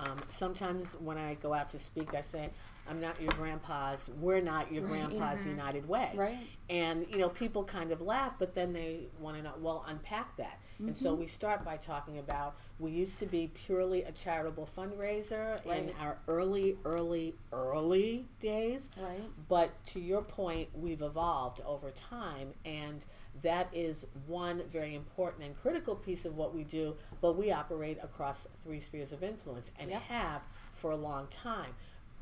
Um, 0.00 0.20
sometimes 0.28 0.94
when 0.94 1.18
I 1.18 1.34
go 1.34 1.52
out 1.54 1.68
to 1.68 1.78
speak, 1.78 2.14
I 2.14 2.20
say, 2.22 2.50
I'm 2.88 3.00
not 3.00 3.20
your 3.20 3.30
grandpa's, 3.32 4.10
we're 4.20 4.40
not 4.40 4.72
your 4.72 4.82
Right. 4.84 5.08
grandpa's 5.08 5.46
United 5.46 5.88
Way. 5.88 6.10
Right. 6.14 6.46
And, 6.68 7.06
you 7.08 7.18
know, 7.18 7.28
people 7.28 7.62
kind 7.64 7.92
of 7.92 8.00
laugh, 8.00 8.34
but 8.38 8.54
then 8.54 8.72
they 8.72 9.06
want 9.20 9.36
to 9.36 9.42
know, 9.42 9.52
well, 9.60 9.84
unpack 9.86 10.36
that. 10.38 10.58
And 10.78 10.88
Mm-hmm. 10.88 10.94
so 10.96 11.14
we 11.14 11.26
start 11.28 11.64
by 11.64 11.76
talking 11.76 12.18
about 12.18 12.56
we 12.80 12.90
used 12.90 13.20
to 13.20 13.26
be 13.26 13.46
purely 13.54 14.02
a 14.02 14.10
charitable 14.10 14.68
fundraiser 14.76 15.64
in 15.64 15.92
our 16.00 16.18
early, 16.26 16.76
early, 16.84 17.36
early 17.52 18.26
days. 18.40 18.90
Right. 19.00 19.22
But 19.48 19.84
to 19.86 20.00
your 20.00 20.22
point, 20.22 20.70
we've 20.74 21.02
evolved 21.02 21.60
over 21.64 21.92
time, 21.92 22.52
and 22.64 23.04
that 23.40 23.68
is 23.72 24.06
one 24.26 24.62
very 24.70 24.94
important 24.94 25.44
and 25.44 25.56
critical 25.56 25.94
piece 25.96 26.24
of 26.24 26.36
what 26.36 26.54
we 26.54 26.64
do. 26.64 26.96
But 27.20 27.32
we 27.36 27.50
operate 27.50 27.98
across 28.02 28.46
three 28.62 28.80
spheres 28.80 29.12
of 29.12 29.22
influence 29.22 29.70
and 29.78 29.90
Yep. 29.90 30.02
have 30.02 30.42
for 30.74 30.90
a 30.90 30.96
long 30.96 31.26
time. 31.28 31.74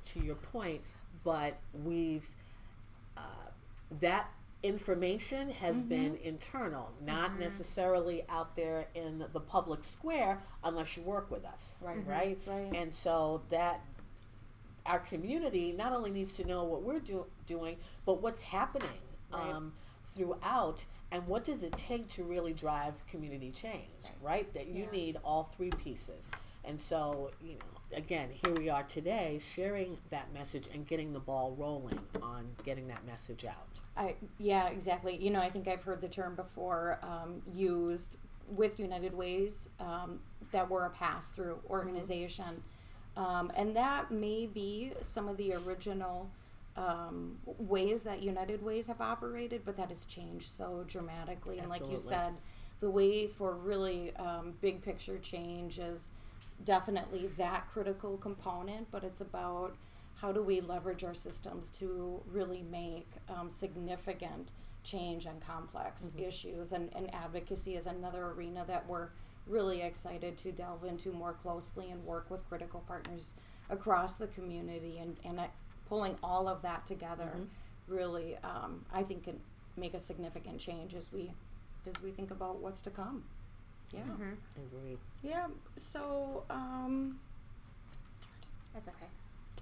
To 0.06 0.20
your 0.20 0.36
point, 0.36 0.82
but 1.24 1.58
we've 1.74 2.28
uh, 3.16 3.20
that 4.00 4.30
information 4.62 5.50
has 5.50 5.76
Mm-hmm. 5.76 5.88
been 5.88 6.16
internal, 6.22 6.92
not 7.04 7.38
necessarily 7.38 8.24
out 8.28 8.56
there 8.56 8.86
in 8.94 9.24
the 9.32 9.40
public 9.40 9.82
square 9.84 10.42
unless 10.64 10.96
you 10.96 11.02
work 11.02 11.30
with 11.30 11.44
us, 11.44 11.82
Right. 11.84 12.06
right? 12.06 12.38
Right. 12.46 12.72
And 12.74 12.94
so 12.94 13.42
that 13.50 13.80
our 14.86 14.98
community 15.00 15.72
not 15.72 15.92
only 15.92 16.10
needs 16.10 16.34
to 16.36 16.46
know 16.46 16.64
what 16.64 16.82
we're 16.82 16.98
do- 17.00 17.26
doing, 17.46 17.76
but 18.06 18.22
what's 18.22 18.42
happening 18.44 18.88
Right. 19.32 19.50
um, 19.50 19.74
throughout, 20.14 20.84
and 21.12 21.26
what 21.26 21.44
does 21.44 21.62
it 21.62 21.72
take 21.72 22.06
to 22.08 22.24
really 22.24 22.52
drive 22.54 22.94
community 23.06 23.50
change, 23.50 24.12
right? 24.22 24.52
That 24.54 24.68
you 24.68 24.84
Yeah. 24.84 24.90
need 24.90 25.16
all 25.24 25.44
three 25.44 25.70
pieces. 25.70 26.30
And 26.64 26.80
so, 26.80 27.30
you 27.42 27.54
know, 27.54 27.96
again, 27.96 28.30
here 28.30 28.54
we 28.54 28.68
are 28.68 28.82
today 28.84 29.38
sharing 29.38 29.98
that 30.10 30.32
message 30.32 30.68
and 30.72 30.86
getting 30.86 31.12
the 31.12 31.18
ball 31.20 31.52
rolling 31.56 31.98
on 32.22 32.54
getting 32.64 32.86
that 32.88 33.04
message 33.06 33.44
out. 33.44 33.80
I 33.96 34.16
yeah, 34.38 34.68
exactly. 34.68 35.16
You 35.16 35.30
know, 35.30 35.40
I 35.40 35.50
think 35.50 35.66
I've 35.68 35.82
heard 35.82 36.00
the 36.00 36.08
term 36.08 36.34
before 36.36 36.98
um, 37.02 37.42
used 37.54 38.16
with 38.48 38.78
United 38.78 39.14
Ways 39.14 39.68
um, 39.80 40.20
that 40.52 40.68
we're 40.68 40.84
a 40.86 40.90
pass 40.90 41.30
through 41.32 41.60
organization, 41.68 42.62
um, 43.16 43.50
and 43.56 43.74
that 43.76 44.10
may 44.10 44.46
be 44.46 44.92
some 45.00 45.28
of 45.28 45.36
the 45.36 45.54
original 45.54 46.28
um, 46.76 47.36
ways 47.44 48.02
that 48.04 48.22
United 48.22 48.62
Ways 48.62 48.86
have 48.86 49.00
operated, 49.00 49.62
but 49.64 49.76
that 49.76 49.88
has 49.88 50.04
changed 50.04 50.48
so 50.48 50.84
dramatically. 50.86 51.58
And 51.58 51.68
like 51.68 51.88
you 51.90 51.98
said, 51.98 52.34
the 52.80 52.90
way 52.90 53.26
for 53.26 53.54
really 53.56 54.14
um, 54.16 54.54
big 54.60 54.82
picture 54.82 55.18
change 55.18 55.78
is 55.78 56.12
definitely 56.64 57.28
that 57.36 57.68
critical 57.72 58.16
component, 58.18 58.90
but 58.90 59.04
it's 59.04 59.20
about 59.20 59.76
how 60.14 60.32
do 60.32 60.42
we 60.42 60.60
leverage 60.60 61.02
our 61.02 61.14
systems 61.14 61.70
to 61.70 62.20
really 62.30 62.62
make 62.70 63.08
um, 63.28 63.48
significant 63.48 64.52
change 64.84 65.26
on 65.26 65.40
complex 65.40 66.10
issues. 66.18 66.72
And, 66.72 66.90
and 66.94 67.12
advocacy 67.14 67.76
is 67.76 67.86
another 67.86 68.28
arena 68.28 68.64
that 68.66 68.86
we're 68.86 69.08
really 69.46 69.82
excited 69.82 70.36
to 70.38 70.52
delve 70.52 70.84
into 70.84 71.12
more 71.12 71.32
closely 71.32 71.90
and 71.90 72.04
work 72.04 72.30
with 72.30 72.46
critical 72.48 72.80
partners 72.86 73.34
across 73.70 74.16
the 74.16 74.26
community 74.28 74.98
and, 74.98 75.16
and 75.24 75.40
uh, 75.40 75.46
pulling 75.90 76.16
all 76.22 76.48
of 76.48 76.62
that 76.62 76.86
together 76.86 77.30
really 77.88 78.36
um, 78.44 78.82
i 78.94 79.02
think 79.02 79.24
can 79.24 79.38
make 79.76 79.92
a 79.94 80.00
significant 80.00 80.58
change 80.58 80.94
as 80.94 81.12
we 81.12 81.30
as 81.86 82.00
we 82.02 82.10
think 82.12 82.30
about 82.30 82.56
what's 82.60 82.80
to 82.80 82.90
come 82.90 83.22
yeah 83.92 84.00
Mm-hmm. 84.00 84.32
Agreed. 84.76 84.98
yeah 85.22 85.46
so 85.76 86.44
um, 86.48 87.18
That's 88.72 88.88
okay. 88.88 89.10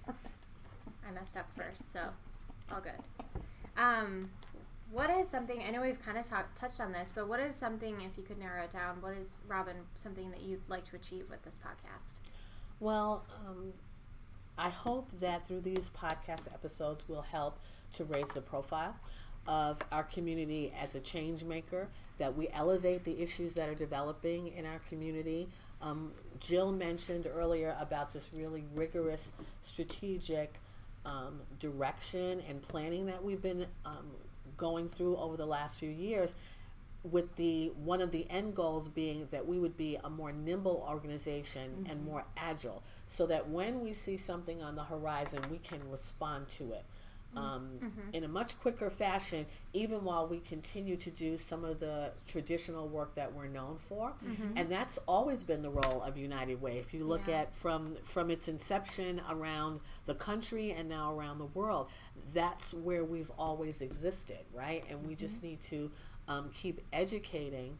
I 1.08 1.10
messed 1.12 1.36
up 1.38 1.46
first, 1.56 1.90
so 1.92 2.00
all 2.70 2.80
good. 2.82 3.00
Um, 3.78 4.30
what 4.90 5.08
is 5.10 5.26
something? 5.28 5.62
I 5.66 5.70
know 5.70 5.80
we've 5.80 6.02
kind 6.04 6.18
of 6.18 6.28
talked 6.28 6.58
touched 6.58 6.80
on 6.80 6.92
this, 6.92 7.12
but 7.14 7.26
what 7.28 7.40
is 7.40 7.54
something? 7.56 8.02
If 8.02 8.18
you 8.18 8.24
could 8.24 8.38
narrow 8.38 8.64
it 8.64 8.72
down, 8.72 9.00
what 9.00 9.14
is 9.14 9.30
Robin 9.46 9.76
something 9.96 10.30
that 10.30 10.42
you'd 10.42 10.60
like 10.68 10.84
to 10.90 10.96
achieve 10.96 11.24
with 11.30 11.42
this 11.44 11.58
podcast? 11.64 12.18
Well, 12.80 13.24
um, 13.46 13.72
I 14.58 14.70
hope 14.70 15.08
that 15.20 15.46
through 15.46 15.60
these 15.60 15.90
podcast 15.90 16.52
episodes 16.52 17.08
will 17.08 17.22
help 17.22 17.58
to 17.92 18.04
raise 18.04 18.30
the 18.34 18.40
profile 18.40 18.96
of 19.46 19.78
our 19.92 20.02
community 20.02 20.72
as 20.78 20.94
a 20.94 21.00
change 21.00 21.44
maker, 21.44 21.88
that 22.18 22.36
we 22.36 22.48
elevate 22.52 23.04
the 23.04 23.22
issues 23.22 23.54
that 23.54 23.68
are 23.68 23.74
developing 23.74 24.48
in 24.48 24.66
our 24.66 24.80
community. 24.88 25.48
Um, 25.80 26.12
Jill 26.40 26.72
mentioned 26.72 27.28
earlier 27.32 27.76
about 27.80 28.12
this 28.12 28.28
really 28.34 28.64
rigorous 28.74 29.32
strategic 29.62 30.54
um, 31.06 31.40
direction 31.60 32.42
and 32.48 32.60
planning 32.60 33.06
that 33.06 33.24
we've 33.24 33.40
been 33.40 33.64
um, 33.86 34.10
going 34.56 34.88
through 34.88 35.16
over 35.16 35.36
the 35.36 35.46
last 35.46 35.78
few 35.78 35.88
years 35.88 36.34
with 37.10 37.36
the 37.36 37.68
one 37.68 38.00
of 38.00 38.10
the 38.10 38.28
end 38.30 38.54
goals 38.54 38.88
being 38.88 39.28
that 39.30 39.46
we 39.46 39.58
would 39.58 39.76
be 39.76 39.96
a 40.02 40.10
more 40.10 40.32
nimble 40.32 40.84
organization 40.88 41.86
and 41.88 42.00
mm-hmm. 42.00 42.10
more 42.10 42.24
agile 42.36 42.82
so 43.06 43.26
that 43.26 43.48
when 43.48 43.80
we 43.80 43.92
see 43.92 44.16
something 44.16 44.62
on 44.62 44.74
the 44.74 44.84
horizon 44.84 45.40
we 45.50 45.58
can 45.58 45.80
respond 45.90 46.48
to 46.48 46.72
it 46.72 46.84
mm-hmm. 47.34 47.38
um, 47.38 47.68
mm-hmm. 47.82 48.14
in 48.14 48.24
a 48.24 48.28
much 48.28 48.58
quicker 48.60 48.90
fashion, 48.90 49.46
even 49.72 50.04
while 50.04 50.26
we 50.26 50.40
continue 50.40 50.96
to 50.96 51.10
do 51.10 51.36
some 51.36 51.64
of 51.64 51.80
the 51.80 52.10
traditional 52.26 52.88
work 52.88 53.14
that 53.14 53.32
we're 53.34 53.48
known 53.48 53.78
for. 53.88 54.12
And 54.56 54.70
that's 54.70 54.98
always 55.06 55.44
been 55.44 55.62
the 55.62 55.70
role 55.70 56.02
of 56.02 56.16
United 56.16 56.60
Way. 56.60 56.78
If 56.78 56.94
you 56.94 57.04
look 57.04 57.26
Yeah. 57.26 57.40
at 57.40 57.54
from 57.54 57.96
from 58.02 58.30
its 58.30 58.48
inception 58.48 59.20
around 59.28 59.80
the 60.06 60.14
country 60.14 60.72
and 60.72 60.88
now 60.88 61.14
around 61.14 61.38
the 61.38 61.46
world, 61.46 61.88
that's 62.32 62.74
where 62.74 63.04
we've 63.04 63.30
always 63.38 63.80
existed, 63.80 64.44
right? 64.52 64.84
And 64.88 65.06
we 65.06 65.14
just 65.14 65.42
need 65.42 65.60
to 65.62 65.90
um, 66.28 66.50
keep 66.54 66.80
educating 66.92 67.78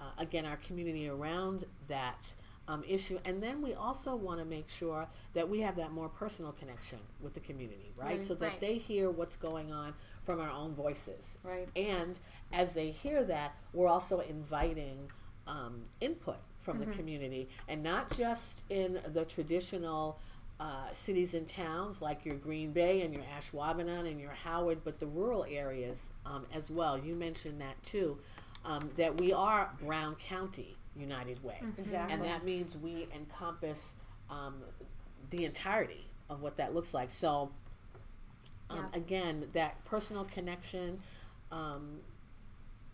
uh, 0.00 0.04
again 0.18 0.44
our 0.44 0.56
community 0.56 1.08
around 1.08 1.64
that 1.88 2.34
um, 2.66 2.82
issue 2.88 3.18
and 3.26 3.42
then 3.42 3.60
we 3.62 3.74
also 3.74 4.16
want 4.16 4.38
to 4.40 4.44
make 4.44 4.68
sure 4.70 5.06
that 5.34 5.48
we 5.48 5.60
have 5.60 5.76
that 5.76 5.92
more 5.92 6.08
personal 6.08 6.50
connection 6.52 6.98
with 7.20 7.34
the 7.34 7.40
community 7.40 7.92
right, 7.96 8.22
so 8.22 8.34
that 8.34 8.46
Right. 8.46 8.60
they 8.60 8.74
hear 8.76 9.10
what's 9.10 9.36
going 9.36 9.70
on 9.72 9.94
from 10.24 10.40
our 10.40 10.50
own 10.50 10.74
voices 10.74 11.38
Right. 11.44 11.68
and 11.76 12.18
as 12.52 12.72
they 12.74 12.90
hear 12.90 13.22
that 13.24 13.54
we're 13.74 13.88
also 13.88 14.20
inviting 14.20 15.10
um, 15.46 15.82
input 16.00 16.36
from 16.58 16.78
Mm-hmm. 16.78 16.90
the 16.90 16.96
community 16.96 17.48
and 17.68 17.82
not 17.82 18.10
just 18.16 18.62
in 18.70 18.98
the 19.12 19.26
traditional 19.26 20.18
uh, 20.60 20.90
cities 20.92 21.34
and 21.34 21.46
towns 21.46 22.00
like 22.00 22.24
your 22.24 22.36
Green 22.36 22.72
Bay 22.72 23.02
and 23.02 23.12
your 23.12 23.24
Ashwaubenon 23.38 24.08
and 24.10 24.20
your 24.20 24.30
Howard, 24.30 24.84
but 24.84 25.00
the 25.00 25.06
rural 25.06 25.44
areas 25.48 26.12
um, 26.24 26.46
as 26.54 26.70
well. 26.70 26.96
You 26.98 27.14
mentioned 27.14 27.60
that 27.60 27.82
too, 27.82 28.18
um, 28.64 28.90
that 28.96 29.20
we 29.20 29.32
are 29.32 29.70
Brown 29.82 30.14
County 30.16 30.76
United 30.96 31.42
Way. 31.42 31.60
Exactly. 31.76 32.14
And 32.14 32.24
that 32.24 32.44
means 32.44 32.78
we 32.78 33.08
encompass 33.14 33.94
um, 34.30 34.62
the 35.30 35.44
entirety 35.44 36.06
of 36.30 36.40
what 36.40 36.56
that 36.56 36.72
looks 36.74 36.94
like. 36.94 37.10
So, 37.10 37.50
um, 38.70 38.78
Yeah. 38.92 38.98
again, 38.98 39.48
that 39.52 39.84
personal 39.84 40.24
connection 40.24 41.00
um, 41.50 41.98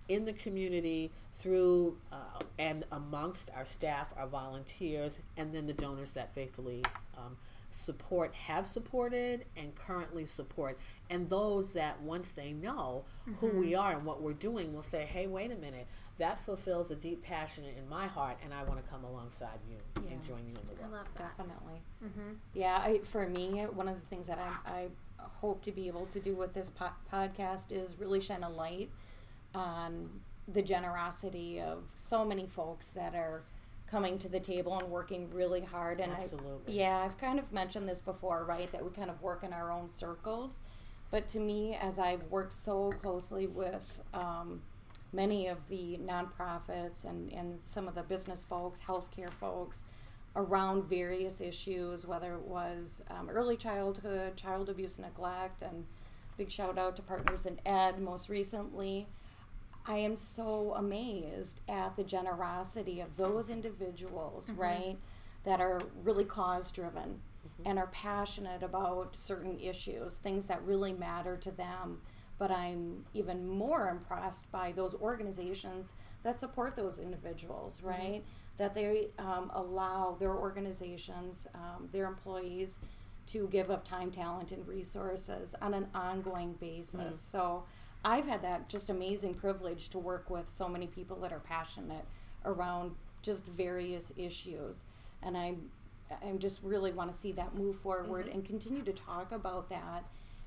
in 0.09 0.25
the 0.25 0.33
community 0.33 1.11
through 1.37 1.97
uh, 2.11 2.17
and 2.59 2.85
amongst 2.91 3.51
our 3.55 3.65
staff, 3.65 4.13
our 4.17 4.27
volunteers, 4.27 5.21
and 5.37 5.55
then 5.55 5.67
the 5.67 5.73
donors 5.73 6.13
that 6.13 6.35
faithfully 6.35 6.83
um, 7.17 7.37
support, 7.71 8.35
have 8.35 8.67
supported, 8.67 9.45
and 9.57 9.75
currently 9.75 10.25
support. 10.27 10.79
And 11.09 11.29
those 11.29 11.73
that 11.75 12.01
once 12.03 12.31
they 12.33 12.53
know 12.53 13.05
who 13.41 13.49
we 13.49 13.75
are 13.75 13.93
and 13.93 14.05
what 14.05 14.23
we're 14.23 14.33
doing 14.33 14.73
will 14.75 14.83
say, 14.83 15.05
hey, 15.05 15.27
wait 15.27 15.51
a 15.51 15.57
minute, 15.57 15.87
that 16.19 16.39
fulfills 16.45 16.91
a 16.91 16.95
deep 16.97 17.23
passion 17.23 17.65
in 17.77 17.89
my 17.89 18.07
heart, 18.07 18.37
and 18.45 18.53
I 18.53 18.63
want 18.65 18.85
to 18.85 18.91
come 18.91 19.05
alongside 19.05 19.59
you 19.69 19.77
Yeah. 20.05 20.13
and 20.13 20.23
join 20.23 20.39
you 20.47 20.55
in 20.61 20.67
the 20.67 20.83
I 20.83 20.87
work. 20.87 20.93
love 20.93 21.07
that. 21.17 21.37
Definitely. 21.39 21.81
Mm-hmm. 22.05 22.33
Yeah, 22.55 22.77
I, 22.83 22.99
for 23.05 23.27
me, 23.27 23.63
one 23.73 23.89
of 23.89 23.95
the 23.95 24.07
things 24.09 24.27
that 24.27 24.39
I, 24.39 24.71
I 24.71 24.87
hope 25.19 25.63
to 25.63 25.73
be 25.73 25.89
able 25.89 26.07
to 26.07 26.21
do 26.21 26.35
with 26.35 26.53
this 26.55 26.71
po- 26.71 26.91
podcast 27.13 27.73
is 27.73 27.97
really 27.99 28.21
shine 28.21 28.43
a 28.43 28.51
light 28.51 28.91
on 29.55 30.09
the 30.49 30.63
generosity 30.63 31.61
of 31.61 31.83
so 31.95 32.25
many 32.25 32.47
folks 32.47 32.91
that 32.91 33.15
are 33.15 33.43
coming 33.91 34.19
to 34.19 34.29
the 34.29 34.41
table 34.41 34.79
and 34.79 34.89
working 34.89 35.29
really 35.33 35.61
hard. 35.61 36.01
And 36.01 36.13
I, 36.13 36.27
yeah, 36.67 36.99
I've 36.99 37.19
kind 37.19 37.39
of 37.39 37.53
mentioned 37.53 37.89
this 37.89 38.01
before, 38.01 38.45
right? 38.45 38.71
That 38.71 38.85
we 38.85 38.91
kind 38.91 39.11
of 39.11 39.21
work 39.21 39.43
in 39.43 39.53
our 39.53 39.73
own 39.73 39.89
circles. 39.89 40.61
But 41.11 41.27
to 41.29 41.41
me, 41.41 41.77
as 41.81 41.99
I've 41.99 42.23
worked 42.25 42.53
so 42.53 42.93
closely 43.01 43.49
with 43.49 44.01
um, 44.15 44.63
many 45.13 45.49
of 45.49 45.59
the 45.69 45.99
nonprofits 46.05 47.05
and, 47.05 47.33
and 47.33 47.59
some 47.63 47.89
of 47.89 47.97
the 47.97 48.03
business 48.03 48.45
folks, 48.45 48.81
healthcare 48.81 49.33
folks, 49.33 49.87
around 50.37 50.85
various 50.85 51.41
issues, 51.41 52.07
whether 52.07 52.35
it 52.35 52.43
was 52.43 53.03
um, 53.11 53.29
early 53.29 53.57
childhood, 53.57 54.37
child 54.37 54.69
abuse 54.69 54.97
and 54.99 55.07
neglect, 55.07 55.63
and 55.63 55.85
big 56.37 56.49
shout 56.49 56.79
out 56.79 56.95
to 56.95 57.03
Partners 57.03 57.47
in 57.47 57.59
Ed 57.67 58.01
most 58.01 58.29
recently. 58.29 59.09
I 59.87 59.97
am 59.97 60.17
so 60.17 60.75
amazed 60.77 61.61
at 61.69 61.97
the 61.97 62.05
generosity 62.05 63.01
of 63.01 63.17
those 63.17 63.51
individuals, 63.51 64.51
right, 64.51 64.97
that 65.45 65.61
are 65.61 65.81
really 66.05 66.25
cause 66.25 66.71
driven 66.71 67.21
and 67.65 67.79
are 67.79 67.89
passionate 67.89 68.63
about 68.63 69.17
certain 69.17 69.59
issues, 69.59 70.17
things 70.17 70.47
that 70.47 70.63
really 70.65 70.93
matter 70.93 71.37
to 71.39 71.51
them. 71.51 72.01
But 72.39 72.51
I'm 72.51 73.05
even 73.13 73.47
more 73.47 73.89
impressed 73.89 74.51
by 74.51 74.73
those 74.73 74.95
organizations 74.95 75.95
that 76.23 76.37
support 76.37 76.77
those 76.77 76.99
individuals, 76.99 77.83
right? 77.83 78.23
That 78.57 78.75
they 78.75 79.09
um, 79.19 79.51
allow 79.55 80.17
their 80.19 80.35
organizations, 80.35 81.47
um, 81.55 81.89
their 81.93 82.07
employees, 82.07 82.81
to 83.27 83.47
give 83.49 83.71
of 83.71 83.85
time, 83.85 84.11
talent, 84.11 84.53
and 84.53 84.67
resources 84.67 85.55
on 85.63 85.75
an 85.75 85.87
ongoing 85.95 86.55
basis. 86.55 87.19
So 87.19 87.65
I've 88.05 88.27
had 88.27 88.43
that 88.43 88.69
just 88.69 88.91
amazing 88.91 89.35
privilege 89.35 89.89
to 89.91 89.99
work 89.99 90.31
with 90.31 90.49
so 90.49 90.69
many 90.69 90.87
people 90.87 91.17
that 91.21 91.33
are 91.33 91.41
passionate 91.41 92.05
around 92.45 92.93
just 93.23 93.45
various 93.47 94.13
issues, 94.17 94.85
and 95.23 95.37
I'm 95.37 95.71
I 96.11 96.33
just 96.39 96.63
really 96.65 96.93
want 96.93 97.13
to 97.13 97.17
see 97.17 97.33
that 97.33 97.55
move 97.55 97.77
forward 97.77 98.27
and 98.27 98.45
continue 98.45 98.83
to 98.83 98.93
talk 98.93 99.33
about 99.33 99.69
that, 99.69 100.05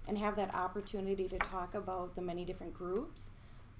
and 0.07 0.17
have 0.17 0.35
that 0.35 0.53
opportunity 0.53 1.27
to 1.29 1.37
talk 1.37 1.75
about 1.75 2.15
the 2.15 2.21
many 2.21 2.43
different 2.43 2.73
groups. 2.73 3.31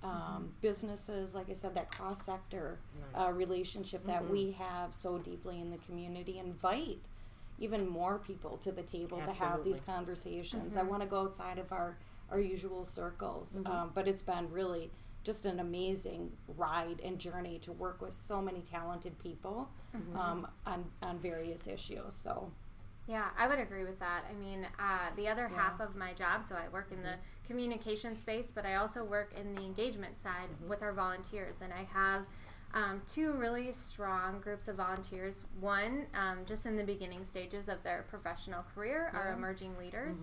Um, 0.04 0.52
businesses, 0.60 1.34
like 1.34 1.50
I 1.50 1.54
said, 1.54 1.76
that 1.76 1.90
cross 1.90 2.24
sector 2.26 2.78
uh, 3.16 3.32
relationship 3.32 4.06
that 4.06 4.30
we 4.30 4.52
have 4.52 4.94
so 4.94 5.18
deeply 5.18 5.62
in 5.62 5.72
the 5.72 5.78
community. 5.78 6.40
Invite 6.40 7.00
even 7.58 7.88
more 7.88 8.20
people 8.20 8.58
to 8.58 8.74
the 8.74 8.82
table 8.82 9.20
to 9.20 9.32
have 9.32 9.64
these 9.64 9.78
Absolutely. 9.78 9.94
conversations. 9.94 10.76
I 10.76 10.84
want 10.84 11.04
to 11.04 11.08
go 11.08 11.22
outside 11.22 11.58
of 11.58 11.72
our, 11.72 11.96
our 12.32 12.40
usual 12.40 12.86
circles. 12.86 13.58
Um, 13.66 13.92
but 13.94 14.08
it's 14.08 14.22
been 14.22 14.50
really 14.52 14.92
just 15.24 15.46
an 15.46 15.60
amazing 15.60 16.32
ride 16.58 17.00
and 17.04 17.18
journey 17.18 17.58
to 17.60 17.72
work 17.72 18.02
with 18.02 18.14
so 18.14 18.42
many 18.42 18.62
talented 18.62 19.18
people 19.20 19.70
um, 20.16 20.48
on, 20.66 20.84
on 21.02 21.18
various 21.20 21.66
issues. 21.68 22.14
So, 22.14 22.52
Yeah, 23.08 23.30
I 23.38 23.48
would 23.48 23.60
agree 23.60 23.84
with 23.84 24.00
that. 24.00 24.24
I 24.30 24.34
mean, 24.34 24.66
uh, 24.80 25.10
the 25.18 25.28
other 25.28 25.48
half 25.48 25.80
of 25.82 25.96
my 25.96 26.14
job, 26.14 26.44
so 26.48 26.56
I 26.56 26.70
work 26.70 26.90
in 26.92 27.04
the 27.04 27.16
communication 27.46 28.16
space, 28.16 28.52
but 28.54 28.66
I 28.66 28.76
also 28.76 29.04
work 29.04 29.34
in 29.40 29.56
the 29.56 29.62
engagement 29.62 30.18
side 30.18 30.50
with 30.68 30.82
our 30.82 30.94
volunteers, 30.94 31.56
and 31.62 31.74
I 31.74 31.86
have 31.94 32.24
um, 32.74 33.02
two 33.08 33.34
really 33.34 33.72
strong 33.74 34.40
groups 34.40 34.68
of 34.68 34.78
volunteers. 34.78 35.46
One, 35.60 36.06
um, 36.16 36.40
just 36.46 36.66
in 36.66 36.76
the 36.78 36.84
beginning 36.84 37.24
stages 37.26 37.68
of 37.68 37.84
their 37.84 38.06
professional 38.10 38.64
career, 38.74 39.12
our 39.14 39.34
emerging 39.34 39.78
leaders. 39.78 40.18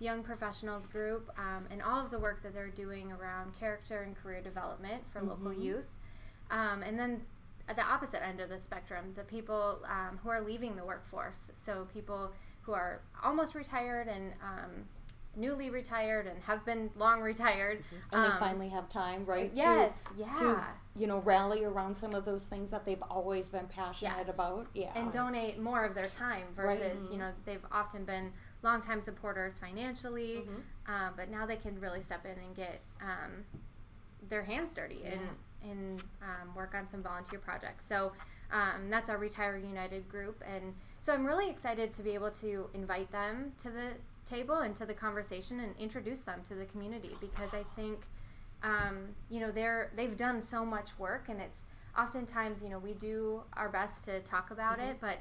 Young 0.00 0.22
professionals 0.22 0.86
group, 0.86 1.30
um, 1.38 1.66
and 1.70 1.82
all 1.82 2.02
of 2.02 2.10
the 2.10 2.18
work 2.18 2.42
that 2.42 2.54
they're 2.54 2.68
doing 2.70 3.12
around 3.12 3.52
character 3.60 4.00
and 4.00 4.16
career 4.16 4.40
development 4.40 5.02
for 5.12 5.20
local 5.20 5.52
youth. 5.52 5.90
Um, 6.50 6.82
and 6.82 6.98
then 6.98 7.20
at 7.68 7.76
the 7.76 7.82
opposite 7.84 8.24
end 8.26 8.40
of 8.40 8.48
the 8.48 8.58
spectrum, 8.58 9.12
the 9.14 9.24
people 9.24 9.78
um, 9.84 10.18
who 10.22 10.30
are 10.30 10.40
leaving 10.40 10.74
the 10.74 10.84
workforce. 10.84 11.50
So 11.52 11.86
people 11.92 12.32
who 12.62 12.72
are 12.72 13.02
almost 13.22 13.54
retired 13.54 14.08
and 14.08 14.32
um, 14.42 14.70
newly 15.36 15.68
retired 15.68 16.26
and 16.26 16.42
have 16.44 16.64
been 16.64 16.90
long 16.96 17.20
retired. 17.20 17.84
and 18.10 18.24
Um, 18.24 18.30
they 18.32 18.36
finally 18.38 18.68
have 18.70 18.88
time, 18.88 19.26
right? 19.26 19.54
to- 19.54 19.60
Yes, 19.60 19.94
yeah. 20.16 20.32
To, 20.36 20.64
you 20.96 21.06
know, 21.08 21.18
rally 21.20 21.64
around 21.64 21.94
some 21.94 22.14
of 22.14 22.24
those 22.24 22.46
things 22.46 22.70
that 22.70 22.86
they've 22.86 23.02
always 23.10 23.50
been 23.50 23.66
passionate 23.68 24.26
Yes. 24.26 24.34
about. 24.34 24.66
Yeah. 24.72 24.92
and 24.94 25.12
donate 25.12 25.60
more 25.60 25.84
of 25.84 25.94
their 25.94 26.08
time 26.08 26.46
Right. 26.56 26.80
versus 26.80 27.08
you 27.12 27.18
know 27.18 27.32
they've 27.44 27.64
often 27.70 28.04
been 28.04 28.32
longtime 28.62 29.00
supporters 29.00 29.56
financially, 29.58 30.42
uh, 30.86 31.10
but 31.16 31.30
now 31.30 31.46
they 31.46 31.56
can 31.56 31.78
really 31.80 32.00
step 32.00 32.24
in 32.24 32.38
and 32.42 32.54
get 32.54 32.80
um, 33.00 33.44
their 34.28 34.42
hands 34.42 34.74
dirty 34.74 35.02
and 35.04 35.20
and 35.62 36.02
um, 36.22 36.54
work 36.54 36.74
on 36.74 36.88
some 36.88 37.02
volunteer 37.02 37.38
projects. 37.38 37.86
So 37.86 38.12
um, 38.50 38.88
that's 38.88 39.10
our 39.10 39.18
Retire 39.18 39.58
United 39.58 40.08
group, 40.08 40.42
and 40.46 40.74
so 41.02 41.12
I'm 41.12 41.24
really 41.24 41.48
excited 41.48 41.92
to 41.94 42.02
be 42.02 42.10
able 42.10 42.30
to 42.32 42.68
invite 42.74 43.10
them 43.10 43.52
to 43.62 43.70
the 43.70 43.88
table 44.30 44.56
and 44.56 44.74
to 44.76 44.86
the 44.86 44.94
conversation 44.94 45.60
and 45.60 45.74
introduce 45.78 46.20
them 46.20 46.40
to 46.48 46.54
the 46.54 46.64
community 46.66 47.10
because 47.20 47.52
I 47.52 47.64
think 47.74 48.00
um, 48.62 49.08
you 49.28 49.40
know 49.40 49.50
they're 49.50 49.90
they've 49.96 50.16
done 50.16 50.42
so 50.42 50.64
much 50.64 50.90
work 50.98 51.28
and 51.28 51.40
it's 51.40 51.64
oftentimes 51.98 52.62
you 52.62 52.68
know 52.68 52.78
we 52.78 52.94
do 52.94 53.42
our 53.54 53.68
best 53.68 54.04
to 54.04 54.20
talk 54.20 54.50
about 54.50 54.78
it 54.78 54.96
but 55.00 55.18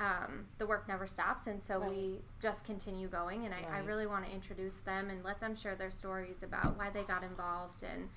um, 0.00 0.46
the 0.58 0.66
work 0.66 0.88
never 0.88 1.06
stops 1.06 1.46
and 1.46 1.62
so 1.62 1.78
we 1.78 2.18
just 2.40 2.64
continue 2.64 3.08
going 3.08 3.44
and 3.44 3.54
I, 3.54 3.76
I 3.76 3.78
really 3.80 4.06
want 4.06 4.24
to 4.26 4.32
introduce 4.32 4.78
them 4.78 5.10
and 5.10 5.22
let 5.24 5.38
them 5.40 5.54
share 5.54 5.74
their 5.76 5.90
stories 5.90 6.42
about 6.42 6.76
why 6.78 6.90
they 6.90 7.02
got 7.02 7.22
involved 7.22 7.82
and 7.84 8.08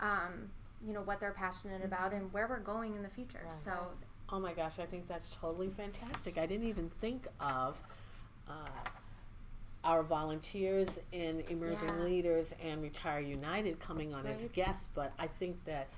um, 0.00 0.50
you 0.86 0.92
know 0.92 1.02
what 1.02 1.20
they're 1.20 1.32
passionate 1.32 1.84
about 1.84 2.12
and 2.12 2.32
where 2.32 2.46
we're 2.48 2.58
going 2.58 2.94
in 2.96 3.02
the 3.02 3.08
future 3.08 3.40
Right. 3.44 3.54
so 3.64 3.70
Oh 4.32 4.38
my 4.38 4.52
gosh, 4.52 4.78
I 4.78 4.86
think 4.86 5.08
that's 5.08 5.34
totally 5.34 5.70
fantastic. 5.70 6.38
I 6.38 6.46
didn't 6.46 6.68
even 6.68 6.88
think 7.00 7.26
of 7.40 7.82
uh, 8.48 8.52
our 9.82 10.04
volunteers 10.04 11.00
in 11.10 11.42
Emerging 11.48 11.88
Yeah. 11.88 12.04
Leaders 12.04 12.54
and 12.62 12.80
Retire 12.80 13.18
United 13.18 13.80
coming 13.80 14.14
on 14.14 14.26
as 14.28 14.46
guests, 14.52 14.88
but 14.94 15.12
I 15.18 15.26
think 15.26 15.64
that 15.64 15.88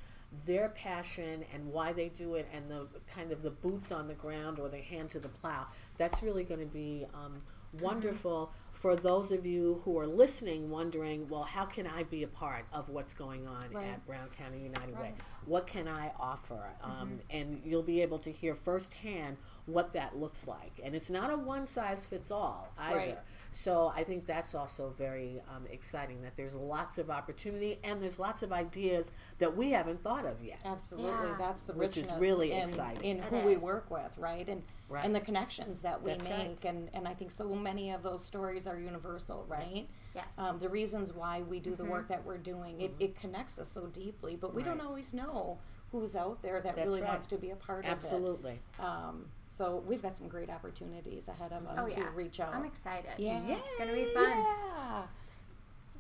their 0.47 0.71
passion 0.71 1.45
and 1.53 1.67
why 1.67 1.93
they 1.93 2.09
do 2.09 2.35
it 2.35 2.49
and 2.55 2.71
the 2.71 2.87
kind 3.07 3.33
of 3.33 3.43
the 3.43 3.51
boots 3.51 3.93
on 3.93 4.09
the 4.09 4.15
ground 4.15 4.59
or 4.59 4.69
the 4.69 4.79
hand 4.79 5.11
to 5.11 5.19
the 5.21 5.29
plow. 5.29 5.67
That's 5.99 6.23
really 6.23 6.45
going 6.45 6.61
to 6.61 6.67
be 6.67 7.07
um, 7.15 7.43
wonderful 7.81 8.53
for 8.73 8.97
those 8.97 9.31
of 9.31 9.47
you 9.47 9.81
who 9.85 9.97
are 9.97 10.09
listening, 10.09 10.69
wondering, 10.69 11.29
well, 11.29 11.45
how 11.45 11.65
can 11.65 11.87
I 11.87 12.03
be 12.03 12.25
a 12.25 12.29
part 12.29 12.65
of 12.73 12.89
what's 12.89 13.15
going 13.15 13.47
on 13.47 13.71
Right. 13.71 13.87
at 13.87 14.05
Brown 14.05 14.29
County 14.37 14.59
United 14.61 14.99
Way? 14.99 15.13
What 15.47 15.69
can 15.69 15.87
I 15.87 16.11
offer? 16.19 16.61
Um, 16.83 17.21
and 17.31 17.61
you'll 17.65 17.85
be 17.85 18.03
able 18.03 18.19
to 18.21 18.33
hear 18.33 18.57
firsthand 18.57 19.37
what 19.67 19.93
that 19.93 20.19
looks 20.19 20.49
like. 20.49 20.81
And 20.83 20.97
it's 20.97 21.11
not 21.11 21.31
a 21.33 21.37
one 21.37 21.69
size 21.69 22.07
fits 22.07 22.33
all 22.33 22.73
either. 22.77 22.97
Right. 22.97 23.19
So 23.55 23.93
I 23.95 24.03
think 24.03 24.25
that's 24.27 24.55
also 24.55 24.95
very 24.97 25.43
um, 25.55 25.67
exciting 25.71 26.23
that 26.23 26.37
there's 26.37 26.55
lots 26.55 26.97
of 26.97 27.11
opportunity 27.11 27.79
and 27.85 28.03
there's 28.03 28.19
lots 28.19 28.43
of 28.43 28.51
ideas 28.51 29.13
that 29.39 29.55
we 29.55 29.71
haven't 29.71 30.03
thought 30.03 30.25
of 30.25 30.43
yet. 30.43 30.59
Absolutely, 30.65 31.29
Yeah. 31.29 31.37
that's 31.39 31.65
the 31.65 31.75
richness 31.75 31.97
Which 31.97 32.05
is 32.05 32.11
richness 32.13 32.21
really 32.21 32.53
in, 32.53 32.69
exciting. 32.69 33.05
in 33.05 33.23
who 33.25 33.41
we 33.41 33.59
work 33.59 33.91
with, 33.91 34.17
right? 34.17 34.49
And 34.49 34.63
Right. 34.89 35.05
and 35.05 35.15
the 35.15 35.21
connections 35.21 35.81
that 35.83 36.03
we 36.03 36.11
That's 36.11 36.25
make, 36.25 36.33
right. 36.33 36.65
and 36.65 36.91
and 36.95 37.07
I 37.09 37.15
think 37.15 37.31
so 37.31 37.49
many 37.55 37.93
of 37.93 38.03
those 38.03 38.25
stories 38.25 38.67
are 38.67 38.79
universal, 38.79 39.45
right? 39.49 39.87
Yes. 40.15 40.27
Um, 40.39 40.59
the 40.59 40.69
reasons 40.69 41.13
why 41.13 41.43
we 41.43 41.61
do 41.61 41.75
the 41.75 41.85
work 41.85 42.09
that 42.09 42.25
we're 42.25 42.37
doing, 42.39 42.81
it, 42.81 42.93
it 43.01 43.17
connects 43.19 43.59
us 43.59 43.69
so 43.71 43.87
deeply, 43.87 44.37
but 44.37 44.55
we 44.55 44.63
don't 44.63 44.81
always 44.81 45.15
know 45.15 45.59
who's 45.91 46.17
out 46.17 46.41
there 46.43 46.61
that 46.61 46.77
That's 46.77 46.87
really 46.87 47.01
right. 47.03 47.09
wants 47.09 47.27
to 47.29 47.37
be 47.37 47.51
a 47.51 47.57
part 47.57 47.85
Absolutely. 47.87 48.61
of 48.79 48.85
it. 48.85 48.85
Um, 48.85 49.27
so 49.53 49.83
we've 49.87 50.01
got 50.01 50.17
some 50.17 50.29
great 50.29 50.49
opportunities 50.49 51.29
ahead 51.29 51.53
of 51.53 51.67
us 51.67 51.85
Oh, 51.85 51.89
to 51.89 52.01
yeah. 52.01 52.09
reach 52.15 52.41
out. 52.41 52.55
I'm 52.55 52.65
excited. 52.65 53.11
yeah, 53.19 53.39
It's 53.49 53.77
going 53.77 53.91
to 53.91 53.95
be 53.95 54.07
fun. 54.15 54.31
Yeah. 54.31 55.03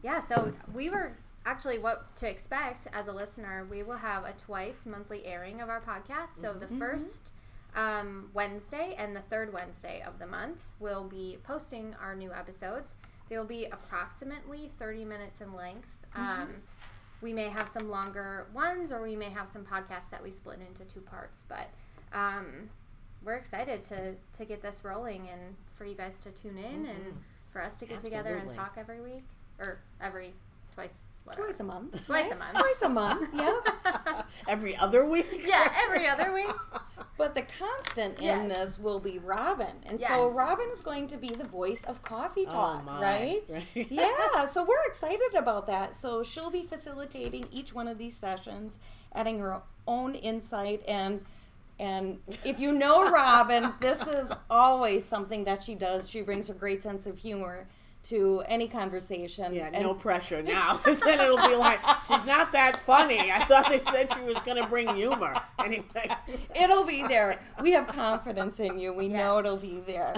Yeah, 0.02 0.20
so 0.20 0.54
we 0.72 0.88
were 0.88 1.12
actually 1.44 1.78
what 1.78 2.16
to 2.16 2.28
expect 2.30 2.86
as 2.94 3.08
a 3.08 3.12
listener. 3.12 3.66
We 3.70 3.82
will 3.82 3.98
have 3.98 4.24
a 4.24 4.32
twice 4.32 4.86
monthly 4.86 5.26
airing 5.26 5.60
of 5.60 5.68
our 5.68 5.82
podcast. 5.82 6.40
So 6.40 6.54
the 6.54 6.66
first 6.78 7.34
um, 7.76 8.30
Wednesday 8.32 8.94
and 8.96 9.14
the 9.14 9.20
third 9.20 9.52
Wednesday 9.52 10.02
of 10.06 10.18
the 10.18 10.26
month, 10.26 10.58
we'll 10.80 11.04
be 11.04 11.36
posting 11.44 11.94
our 12.02 12.14
new 12.16 12.32
episodes. 12.32 12.94
They 13.28 13.36
will 13.36 13.44
be 13.44 13.66
approximately 13.66 14.70
30 14.78 15.04
minutes 15.04 15.42
in 15.42 15.52
length. 15.54 15.88
Um, 16.14 16.54
we 17.20 17.32
may 17.34 17.50
have 17.50 17.68
some 17.68 17.90
longer 17.90 18.46
ones, 18.54 18.90
or 18.90 19.02
we 19.02 19.14
may 19.14 19.28
have 19.30 19.46
some 19.48 19.64
podcasts 19.64 20.08
that 20.10 20.22
we 20.22 20.30
split 20.30 20.58
into 20.66 20.84
two 20.90 21.00
parts. 21.00 21.44
But 21.48 21.68
um, 22.12 22.68
we're 23.24 23.34
excited 23.34 23.82
to 23.84 24.14
to 24.32 24.44
get 24.44 24.62
this 24.62 24.82
rolling 24.84 25.28
and 25.30 25.40
for 25.76 25.84
you 25.84 25.94
guys 25.94 26.14
to 26.22 26.30
tune 26.30 26.58
in 26.58 26.86
and 26.86 26.98
mm-hmm. 26.98 27.16
for 27.50 27.62
us 27.62 27.78
to 27.80 27.86
get 27.86 28.00
together 28.00 28.36
and 28.36 28.50
talk 28.50 28.74
every 28.76 29.00
week 29.00 29.24
or 29.58 29.80
every 30.00 30.32
twice 30.74 30.94
whatever. 31.24 31.44
Twice 31.44 31.60
a 31.60 31.64
month. 31.64 32.06
Twice 32.06 32.32
a 32.32 32.36
month. 32.36 32.58
Twice 32.58 32.82
a 32.82 32.88
month. 32.88 33.28
Yep. 33.34 34.26
Every 34.48 34.76
other 34.76 35.04
week? 35.04 35.44
yeah, 35.46 35.72
every 35.84 36.08
other 36.08 36.32
week. 36.32 36.50
But 37.18 37.34
the 37.36 37.42
constant 37.42 38.18
in 38.18 38.24
Yes. 38.24 38.48
this 38.48 38.78
will 38.78 38.98
be 38.98 39.18
Robin. 39.18 39.76
And 39.86 40.00
so 40.00 40.30
Robin 40.30 40.66
is 40.72 40.82
going 40.82 41.06
to 41.08 41.16
be 41.16 41.28
the 41.28 41.44
voice 41.44 41.84
of 41.84 42.02
Coffee 42.02 42.46
Oh, 42.48 42.50
Talk, 42.50 42.84
my. 42.84 43.00
right? 43.00 43.44
Right. 43.48 43.86
yeah, 43.90 44.44
so 44.46 44.64
we're 44.64 44.82
excited 44.86 45.34
about 45.36 45.66
that. 45.68 45.94
So 45.94 46.24
she'll 46.24 46.50
be 46.50 46.62
facilitating 46.64 47.44
each 47.52 47.74
one 47.74 47.86
of 47.86 47.98
these 47.98 48.16
sessions, 48.16 48.78
adding 49.14 49.38
her 49.38 49.60
own 49.86 50.14
insight 50.16 50.82
and 50.88 51.24
and 51.82 52.20
if 52.44 52.60
you 52.60 52.70
know 52.70 53.10
Robin, 53.10 53.72
this 53.80 54.06
is 54.06 54.30
always 54.48 55.04
something 55.04 55.42
that 55.44 55.64
she 55.64 55.74
does. 55.74 56.08
She 56.08 56.22
brings 56.22 56.46
her 56.46 56.54
great 56.54 56.80
sense 56.80 57.08
of 57.08 57.18
humor 57.18 57.66
to 58.04 58.44
any 58.46 58.68
conversation. 58.68 59.52
Yeah, 59.52 59.68
And 59.72 59.82
no 59.82 59.94
pressure 59.94 60.44
now. 60.44 60.76
Then 60.84 61.18
it'll 61.20 61.48
be 61.48 61.56
like, 61.56 61.80
she's 62.06 62.24
not 62.24 62.52
that 62.52 62.76
funny. 62.86 63.32
I 63.32 63.44
thought 63.46 63.68
they 63.68 63.82
said 63.90 64.08
she 64.12 64.22
was 64.22 64.40
going 64.44 64.62
to 64.62 64.68
bring 64.68 64.94
humor. 64.94 65.34
Anyway. 65.58 66.08
It'll 66.54 66.86
be 66.86 67.04
there. 67.08 67.40
We 67.60 67.72
have 67.72 67.88
confidence 67.88 68.60
in 68.60 68.78
you. 68.78 68.92
We 68.92 69.08
know 69.08 69.40
it'll 69.40 69.56
be 69.56 69.80
there. 69.80 70.14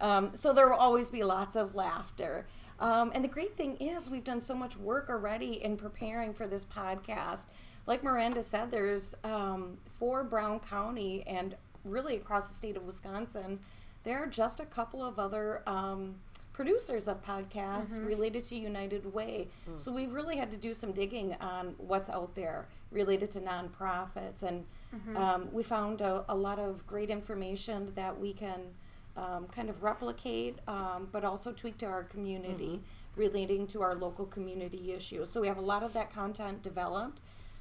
Um, 0.00 0.30
so 0.34 0.52
there 0.52 0.68
will 0.68 0.76
always 0.76 1.10
be 1.10 1.24
lots 1.24 1.56
of 1.56 1.74
laughter. 1.74 2.46
Um, 2.78 3.10
and 3.12 3.24
the 3.24 3.28
great 3.28 3.56
thing 3.56 3.76
is, 3.78 4.08
we've 4.08 4.22
done 4.22 4.40
so 4.40 4.54
much 4.54 4.76
work 4.76 5.08
already 5.10 5.64
in 5.64 5.76
preparing 5.76 6.32
for 6.32 6.46
this 6.46 6.64
podcast. 6.64 7.46
Like 7.86 8.04
Miranda 8.04 8.42
said, 8.42 8.70
there's 8.70 9.16
um, 9.24 9.78
for 9.98 10.24
Brown 10.24 10.60
County 10.60 11.24
and 11.26 11.54
really 11.84 12.16
across 12.16 12.48
the 12.48 12.54
state 12.54 12.76
of 12.76 12.84
Wisconsin, 12.84 13.58
there 14.04 14.22
are 14.22 14.26
just 14.26 14.60
a 14.60 14.64
couple 14.66 15.02
of 15.02 15.18
other 15.18 15.62
um, 15.66 16.14
producers 16.52 17.08
of 17.08 17.22
podcasts 17.24 17.90
related 18.06 18.42
to 18.44 18.56
United 18.56 19.12
Way. 19.12 19.48
So 19.76 19.92
we've 19.92 20.12
really 20.12 20.36
had 20.36 20.50
to 20.50 20.56
do 20.56 20.74
some 20.74 20.92
digging 20.92 21.34
on 21.40 21.74
what's 21.78 22.10
out 22.10 22.34
there 22.34 22.66
related 22.90 23.30
to 23.32 23.40
nonprofits. 23.40 24.42
And 24.42 24.64
um, 25.16 25.48
we 25.52 25.62
found 25.62 26.00
a, 26.00 26.24
a 26.28 26.34
lot 26.34 26.58
of 26.58 26.86
great 26.86 27.10
information 27.10 27.92
that 27.94 28.18
we 28.18 28.32
can 28.32 28.60
um, 29.16 29.46
kind 29.48 29.68
of 29.68 29.82
replicate, 29.82 30.58
um, 30.68 31.08
but 31.12 31.24
also 31.24 31.52
tweak 31.52 31.76
to 31.78 31.86
our 31.86 32.04
community 32.04 32.80
relating 33.16 33.66
to 33.68 33.82
our 33.82 33.94
local 33.94 34.26
community 34.26 34.92
issues. 34.92 35.28
So 35.30 35.40
we 35.40 35.48
have 35.48 35.58
a 35.58 35.66
lot 35.72 35.82
of 35.82 35.92
that 35.92 36.10
content 36.12 36.62
developed. 36.62 37.20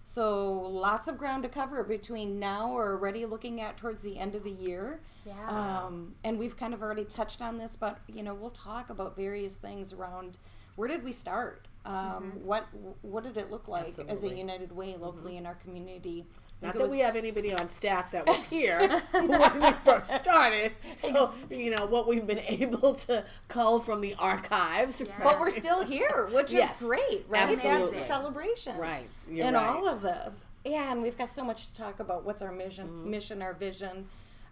So 0.10 0.62
lots 0.62 1.10
of 1.10 1.18
ground 1.18 1.44
to 1.44 1.50
cover 1.50 1.84
between 1.84 2.40
now 2.40 2.72
or 2.72 2.94
already 2.94 3.26
looking 3.26 3.60
at 3.60 3.76
towards 3.76 4.02
the 4.02 4.18
end 4.18 4.36
of 4.36 4.44
the 4.46 4.52
year. 4.52 5.02
Yeah. 5.26 5.34
Um, 5.50 6.16
and 6.24 6.40
we've 6.40 6.56
kind 6.56 6.74
of 6.74 6.82
already 6.82 7.04
touched 7.04 7.42
on 7.42 7.58
this, 7.58 7.76
but 7.76 8.00
you 8.08 8.24
know 8.24 8.34
we'll 8.34 8.52
talk 8.52 8.90
about 8.90 9.18
various 9.18 9.58
things 9.58 9.92
around 9.92 10.38
where 10.78 10.88
did 10.88 11.04
we 11.04 11.12
start? 11.12 11.68
Um, 11.86 12.32
What 12.42 12.68
what 13.02 13.26
did 13.26 13.36
it 13.36 13.52
look 13.52 13.68
like 13.68 14.00
as 14.08 14.24
a 14.24 14.34
United 14.34 14.72
Way 14.72 14.96
locally 14.96 15.36
in 15.36 15.46
our 15.46 15.56
community? 15.56 16.26
I 16.62 16.66
Not 16.68 16.76
that 16.76 16.84
was- 16.84 16.92
we 16.92 17.00
have 17.00 17.16
anybody 17.16 17.54
on 17.54 17.70
staff 17.70 18.10
that 18.12 18.26
was 18.26 18.46
here 18.46 19.02
when 19.12 19.62
we 19.62 19.72
first 19.86 20.12
started. 20.24 20.72
So, 20.96 21.30
you 21.52 21.70
know, 21.76 21.86
what 21.86 22.08
we've 22.08 22.26
been 22.26 22.40
able 22.48 22.96
to 22.96 23.24
cull 23.48 23.80
from 23.80 24.02
the 24.02 24.16
archives. 24.18 25.02
Yeah. 25.06 25.14
but 25.24 25.40
we're 25.40 25.52
still 25.52 25.84
here, 25.84 26.30
which 26.32 26.52
Yes, 26.52 26.82
is 26.82 26.88
great, 26.88 27.26
right? 27.30 27.48
That's 27.48 27.62
the 27.62 27.68
absolutely. 27.70 28.02
celebration, 28.02 28.78
Right. 28.78 29.08
You're 29.30 29.48
in 29.48 29.54
right. 29.54 29.66
all 29.68 29.88
of 29.88 30.02
this. 30.02 30.46
Yeah, 30.66 30.92
and 30.92 31.02
we've 31.04 31.18
got 31.18 31.30
so 31.30 31.44
much 31.46 31.68
to 31.68 31.74
talk 31.76 32.00
about. 32.00 32.26
What's 32.26 32.42
our 32.42 32.52
mission? 32.52 32.88
Mm-hmm. 32.88 33.10
Mission, 33.12 33.42
our 33.42 33.54
vision. 33.54 34.08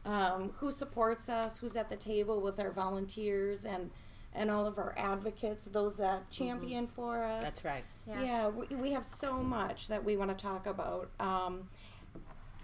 Um, 0.06 0.52
who 0.58 0.72
supports 0.72 1.30
us? 1.30 1.58
Who's 1.58 1.76
at 1.76 1.90
the 1.90 1.96
table 1.96 2.40
with 2.40 2.60
our 2.60 2.70
volunteers 2.72 3.66
and 3.66 3.90
and 4.38 4.52
all 4.52 4.68
of 4.68 4.78
our 4.78 4.94
advocates, 4.98 5.64
those 5.64 5.96
that 5.96 6.30
champion 6.30 6.88
for 6.88 7.24
us. 7.24 7.32
Mm-hmm. 7.32 7.44
That's 7.44 7.66
right. 7.66 7.84
Yeah. 8.08 8.22
Yeah, 8.22 8.48
we, 8.50 8.76
we 8.76 8.92
have 8.92 9.06
so 9.06 9.38
much 9.42 9.88
that 9.88 10.04
we 10.04 10.18
want 10.18 10.38
to 10.38 10.42
talk 10.42 10.68
about. 10.68 11.10
Um, 11.22 11.68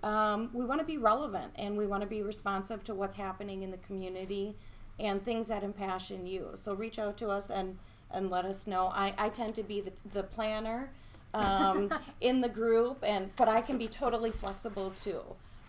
Um, 0.02 0.50
we 0.52 0.64
want 0.64 0.80
to 0.80 0.86
be 0.86 0.98
relevant 0.98 1.52
and 1.56 1.76
we 1.76 1.86
want 1.86 2.02
to 2.02 2.08
be 2.08 2.22
responsive 2.22 2.82
to 2.84 2.94
what's 2.94 3.14
happening 3.14 3.62
in 3.62 3.70
the 3.70 3.78
community 3.78 4.56
and 4.98 5.22
things 5.22 5.48
that 5.48 5.62
impassion 5.62 6.26
you. 6.26 6.50
So 6.54 6.74
reach 6.74 6.98
out 6.98 7.16
to 7.18 7.28
us 7.28 7.50
and, 7.50 7.78
and 8.10 8.30
let 8.30 8.44
us 8.44 8.66
know. 8.66 8.88
I, 8.88 9.14
I 9.16 9.28
tend 9.28 9.54
to 9.56 9.62
be 9.62 9.80
the, 9.80 9.92
the 10.12 10.22
planner 10.24 10.90
um, 11.34 11.92
in 12.20 12.40
the 12.40 12.48
group, 12.48 13.02
and 13.06 13.34
but 13.36 13.48
I 13.48 13.60
can 13.60 13.78
be 13.78 13.88
totally 13.88 14.30
flexible 14.30 14.90
too. 14.90 15.22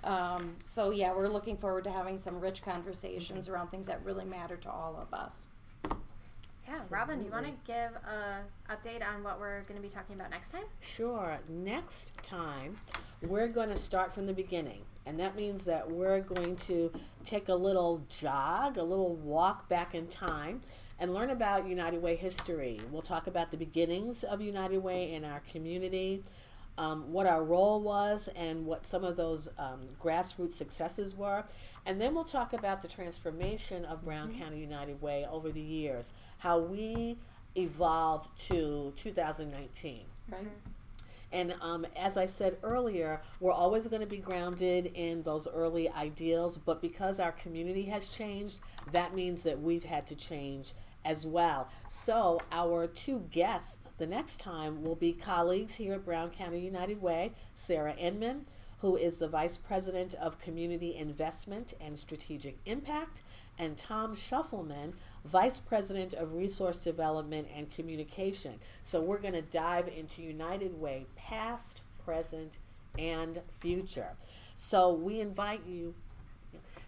Um, 0.03 0.55
so 0.63 0.91
yeah, 0.91 1.13
we're 1.13 1.29
looking 1.29 1.55
forward 1.55 1.85
to 1.85 1.91
having 1.91 2.17
some 2.17 2.39
rich 2.39 2.61
conversations 2.61 3.47
around 3.47 3.69
things 3.69 3.87
that 3.87 4.03
really 4.03 4.25
matter 4.25 4.57
to 4.57 4.69
all 4.69 4.97
of 5.01 5.17
us. 5.17 5.47
Yeah, 6.67 6.79
Robin, 6.89 7.19
do 7.19 7.25
you 7.25 7.31
want 7.31 7.45
to 7.45 7.51
give 7.65 7.91
a 8.07 8.41
update 8.71 9.05
on 9.05 9.21
what 9.23 9.39
we're 9.39 9.61
going 9.63 9.75
to 9.75 9.81
be 9.81 9.93
talking 9.93 10.15
about 10.15 10.31
next 10.31 10.51
time? 10.51 10.63
Sure. 10.79 11.37
Next 11.49 12.21
time, 12.23 12.77
we're 13.27 13.47
going 13.47 13.69
to 13.69 13.75
start 13.75 14.13
from 14.13 14.25
the 14.25 14.33
beginning. 14.33 14.81
And 15.05 15.19
that 15.19 15.35
means 15.35 15.65
that 15.65 15.89
we're 15.89 16.21
going 16.21 16.55
to 16.57 16.91
take 17.23 17.49
a 17.49 17.55
little 17.55 18.05
jog, 18.09 18.77
a 18.77 18.83
little 18.83 19.15
walk 19.15 19.67
back 19.67 19.95
in 19.95 20.07
time, 20.07 20.61
and 20.99 21.13
learn 21.13 21.29
about 21.29 21.67
United 21.67 22.01
Way 22.01 22.15
history. 22.15 22.79
We'll 22.91 23.01
talk 23.01 23.27
about 23.27 23.51
the 23.51 23.57
beginnings 23.57 24.23
of 24.23 24.41
United 24.41 24.79
Way 24.79 25.13
in 25.13 25.25
our 25.25 25.41
community, 25.51 26.23
um, 26.77 27.11
what 27.11 27.25
our 27.25 27.43
role 27.43 27.81
was, 27.81 28.29
and 28.35 28.65
what 28.65 28.85
some 28.85 29.03
of 29.03 29.17
those 29.17 29.49
um, 29.57 29.81
grassroots 30.01 30.53
successes 30.53 31.15
were. 31.15 31.43
And 31.85 31.99
then 31.99 32.15
we'll 32.15 32.23
talk 32.23 32.53
about 32.53 32.81
the 32.81 32.87
transformation 32.87 33.83
of 33.85 34.05
Brown 34.05 34.33
County 34.39 34.59
United 34.59 35.01
Way 35.01 35.27
over 35.29 35.51
the 35.51 35.61
years, 35.61 36.13
how 36.37 36.59
we 36.59 37.17
evolved 37.55 38.29
to 38.47 38.93
2019. 38.95 40.05
Right? 40.31 40.47
And 41.33 41.55
um, 41.61 41.85
as 41.97 42.15
I 42.15 42.27
said 42.27 42.57
earlier, 42.61 43.19
we're 43.39 43.51
always 43.51 43.87
going 43.87 44.01
to 44.01 44.07
be 44.07 44.17
grounded 44.17 44.91
in 44.93 45.23
those 45.23 45.47
early 45.47 45.89
ideals, 45.89 46.57
but 46.57 46.79
because 46.79 47.19
our 47.19 47.31
community 47.33 47.83
has 47.85 48.07
changed, 48.07 48.59
that 48.91 49.15
means 49.15 49.43
that 49.43 49.59
we've 49.59 49.83
had 49.83 50.05
to 50.07 50.15
change 50.15 50.73
as 51.03 51.25
well. 51.25 51.67
So, 51.89 52.39
our 52.51 52.87
two 52.87 53.25
guests 53.31 53.79
the 53.97 54.07
next 54.07 54.39
time 54.39 54.83
will 54.83 54.95
be 54.95 55.11
colleagues 55.11 55.75
here 55.75 55.93
at 55.93 56.05
Brown 56.05 56.29
County 56.29 56.59
United 56.59 57.01
Way, 57.01 57.33
Sarah 57.55 57.95
Inman, 57.95 58.45
who 58.79 58.95
is 58.95 59.17
the 59.17 59.27
Vice 59.27 59.57
President 59.57 60.13
of 60.15 60.39
Community 60.39 60.95
Investment 60.95 61.73
and 61.81 61.97
Strategic 61.97 62.57
Impact, 62.65 63.23
and 63.57 63.77
Tom 63.77 64.15
Shuffleman, 64.15 64.93
Vice 65.25 65.59
President 65.59 66.13
of 66.13 66.33
Resource 66.33 66.83
Development 66.83 67.47
and 67.55 67.69
Communication. 67.71 68.59
So 68.83 69.01
we're 69.01 69.19
going 69.19 69.33
to 69.33 69.41
dive 69.41 69.87
into 69.87 70.21
United 70.21 70.79
Way 70.79 71.05
past, 71.15 71.81
present, 72.03 72.59
and 72.97 73.39
future. 73.59 74.09
So 74.55 74.93
we 74.93 75.19
invite 75.19 75.61
you 75.65 75.95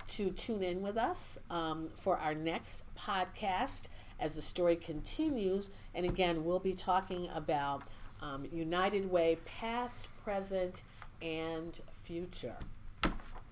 to 0.08 0.30
tune 0.32 0.64
in 0.64 0.82
with 0.82 0.98
us 0.98 1.40
um, 1.50 1.90
for 1.96 2.18
our 2.18 2.36
next 2.36 2.84
podcast 2.98 3.88
as 4.20 4.36
the 4.36 4.42
story 4.42 4.76
continues. 4.76 5.70
And 5.94 6.06
again, 6.06 6.46
we'll 6.46 6.60
be 6.60 6.74
talking 6.74 7.30
about 7.34 7.84
um, 8.22 8.46
United 8.52 9.10
Way 9.10 9.38
past, 9.46 10.08
present, 10.24 10.84
and 11.22 11.80
future. 12.04 12.56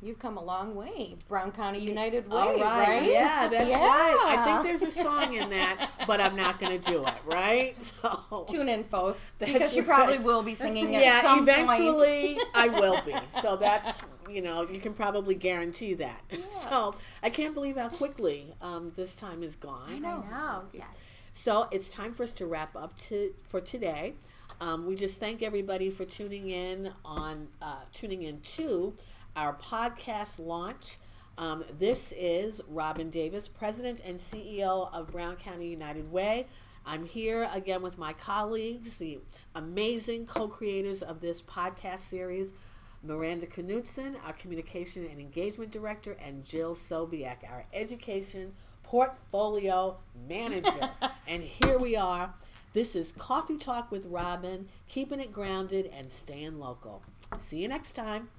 You've 0.04 0.20
come 0.20 0.38
a 0.38 0.44
long 0.44 0.76
way, 0.76 1.16
Brown 1.30 1.54
County 1.54 1.80
United 1.80 2.30
Way, 2.30 2.38
All 2.38 2.60
right. 2.60 2.88
right? 2.90 3.10
Yeah, 3.10 3.48
that's 3.48 3.70
Yeah. 3.70 3.80
right. 3.88 4.38
I 4.38 4.44
think 4.44 4.64
there's 4.64 4.82
a 4.82 4.92
song 4.92 5.34
in 5.34 5.50
that, 5.52 5.92
but 6.06 6.20
I'm 6.20 6.36
not 6.36 6.60
going 6.60 6.78
to 6.78 6.92
do 6.92 7.06
it, 7.08 7.14
right? 7.26 7.76
So 8.04 8.46
Tune 8.50 8.68
in, 8.68 8.84
folks, 8.84 9.32
That's 9.40 9.54
because 9.54 9.78
you 9.78 9.84
probably 9.84 10.18
will 10.20 10.44
be 10.44 10.56
singing 10.56 10.94
at 10.96 11.02
yeah, 11.02 11.22
some 11.22 11.40
point. 11.46 11.50
eventually 11.50 12.38
I 12.54 12.68
will 12.68 13.02
be. 13.06 13.16
So 13.30 13.56
that's 13.56 13.98
you 14.30 14.42
know 14.42 14.68
you 14.70 14.80
can 14.82 14.94
probably 14.94 15.36
guarantee 15.36 15.94
that. 15.96 16.22
So 16.52 16.96
I 17.22 17.30
can't 17.30 17.54
believe 17.54 17.78
how 17.78 17.88
quickly 17.90 18.54
um, 18.62 18.92
this 18.98 19.16
time 19.16 19.42
is 19.42 19.56
gone. 19.56 19.90
I 19.90 20.00
know. 20.00 20.26
I 20.28 20.32
know. 20.32 20.62
Yes. 20.74 20.88
So 21.32 21.68
it's 21.72 21.90
time 21.90 22.14
for 22.14 22.24
us 22.24 22.34
to 22.36 22.46
wrap 22.46 22.76
up 22.76 22.96
to 23.08 23.34
for 23.48 23.62
today. 23.62 24.16
Um, 24.60 24.86
we 24.86 24.96
just 24.96 25.20
thank 25.20 25.42
everybody 25.42 25.90
for 25.90 26.06
tuning 26.06 26.50
in 26.50 26.92
on 27.06 27.48
uh, 27.62 27.76
tuning 27.92 28.24
in 28.24 28.40
to 28.42 28.94
our 29.36 29.54
podcast 29.54 30.40
launch. 30.40 30.98
Um, 31.38 31.64
this 31.80 32.14
is 32.16 32.62
Robin 32.70 33.10
Davis, 33.10 33.48
President 33.48 34.02
and 34.06 34.20
CEO 34.20 34.94
of 34.94 35.12
Brown 35.12 35.36
County 35.36 35.68
United 35.68 36.12
Way. 36.12 36.48
I'm 36.86 37.06
here 37.06 37.50
again 37.54 37.82
with 37.82 37.98
my 37.98 38.14
colleagues, 38.14 38.98
the 38.98 39.20
amazing 39.56 40.26
co-creators 40.26 41.02
of 41.02 41.22
this 41.22 41.42
podcast 41.42 42.00
series, 42.00 42.54
Miranda 43.02 43.48
Knudsen, 43.48 44.18
our 44.26 44.34
Communication 44.34 45.06
and 45.06 45.20
Engagement 45.20 45.72
Director, 45.72 46.18
and 46.24 46.44
Jill 46.44 46.76
Sobiek, 46.76 47.50
our 47.50 47.66
Education 47.74 48.54
Portfolio 48.84 49.98
Manager. 50.28 50.90
and 51.28 51.42
here 51.42 51.80
we 51.80 51.96
are. 51.96 52.34
This 52.74 52.96
is 52.96 53.12
Coffee 53.14 53.58
Talk 53.58 53.92
with 53.92 54.06
Robin, 54.08 54.68
keeping 54.88 55.20
it 55.20 55.32
grounded 55.32 55.90
and 55.94 56.12
staying 56.12 56.60
local. 56.60 57.02
See 57.40 57.60
you 57.60 57.68
next 57.68 57.94
time. 57.94 58.30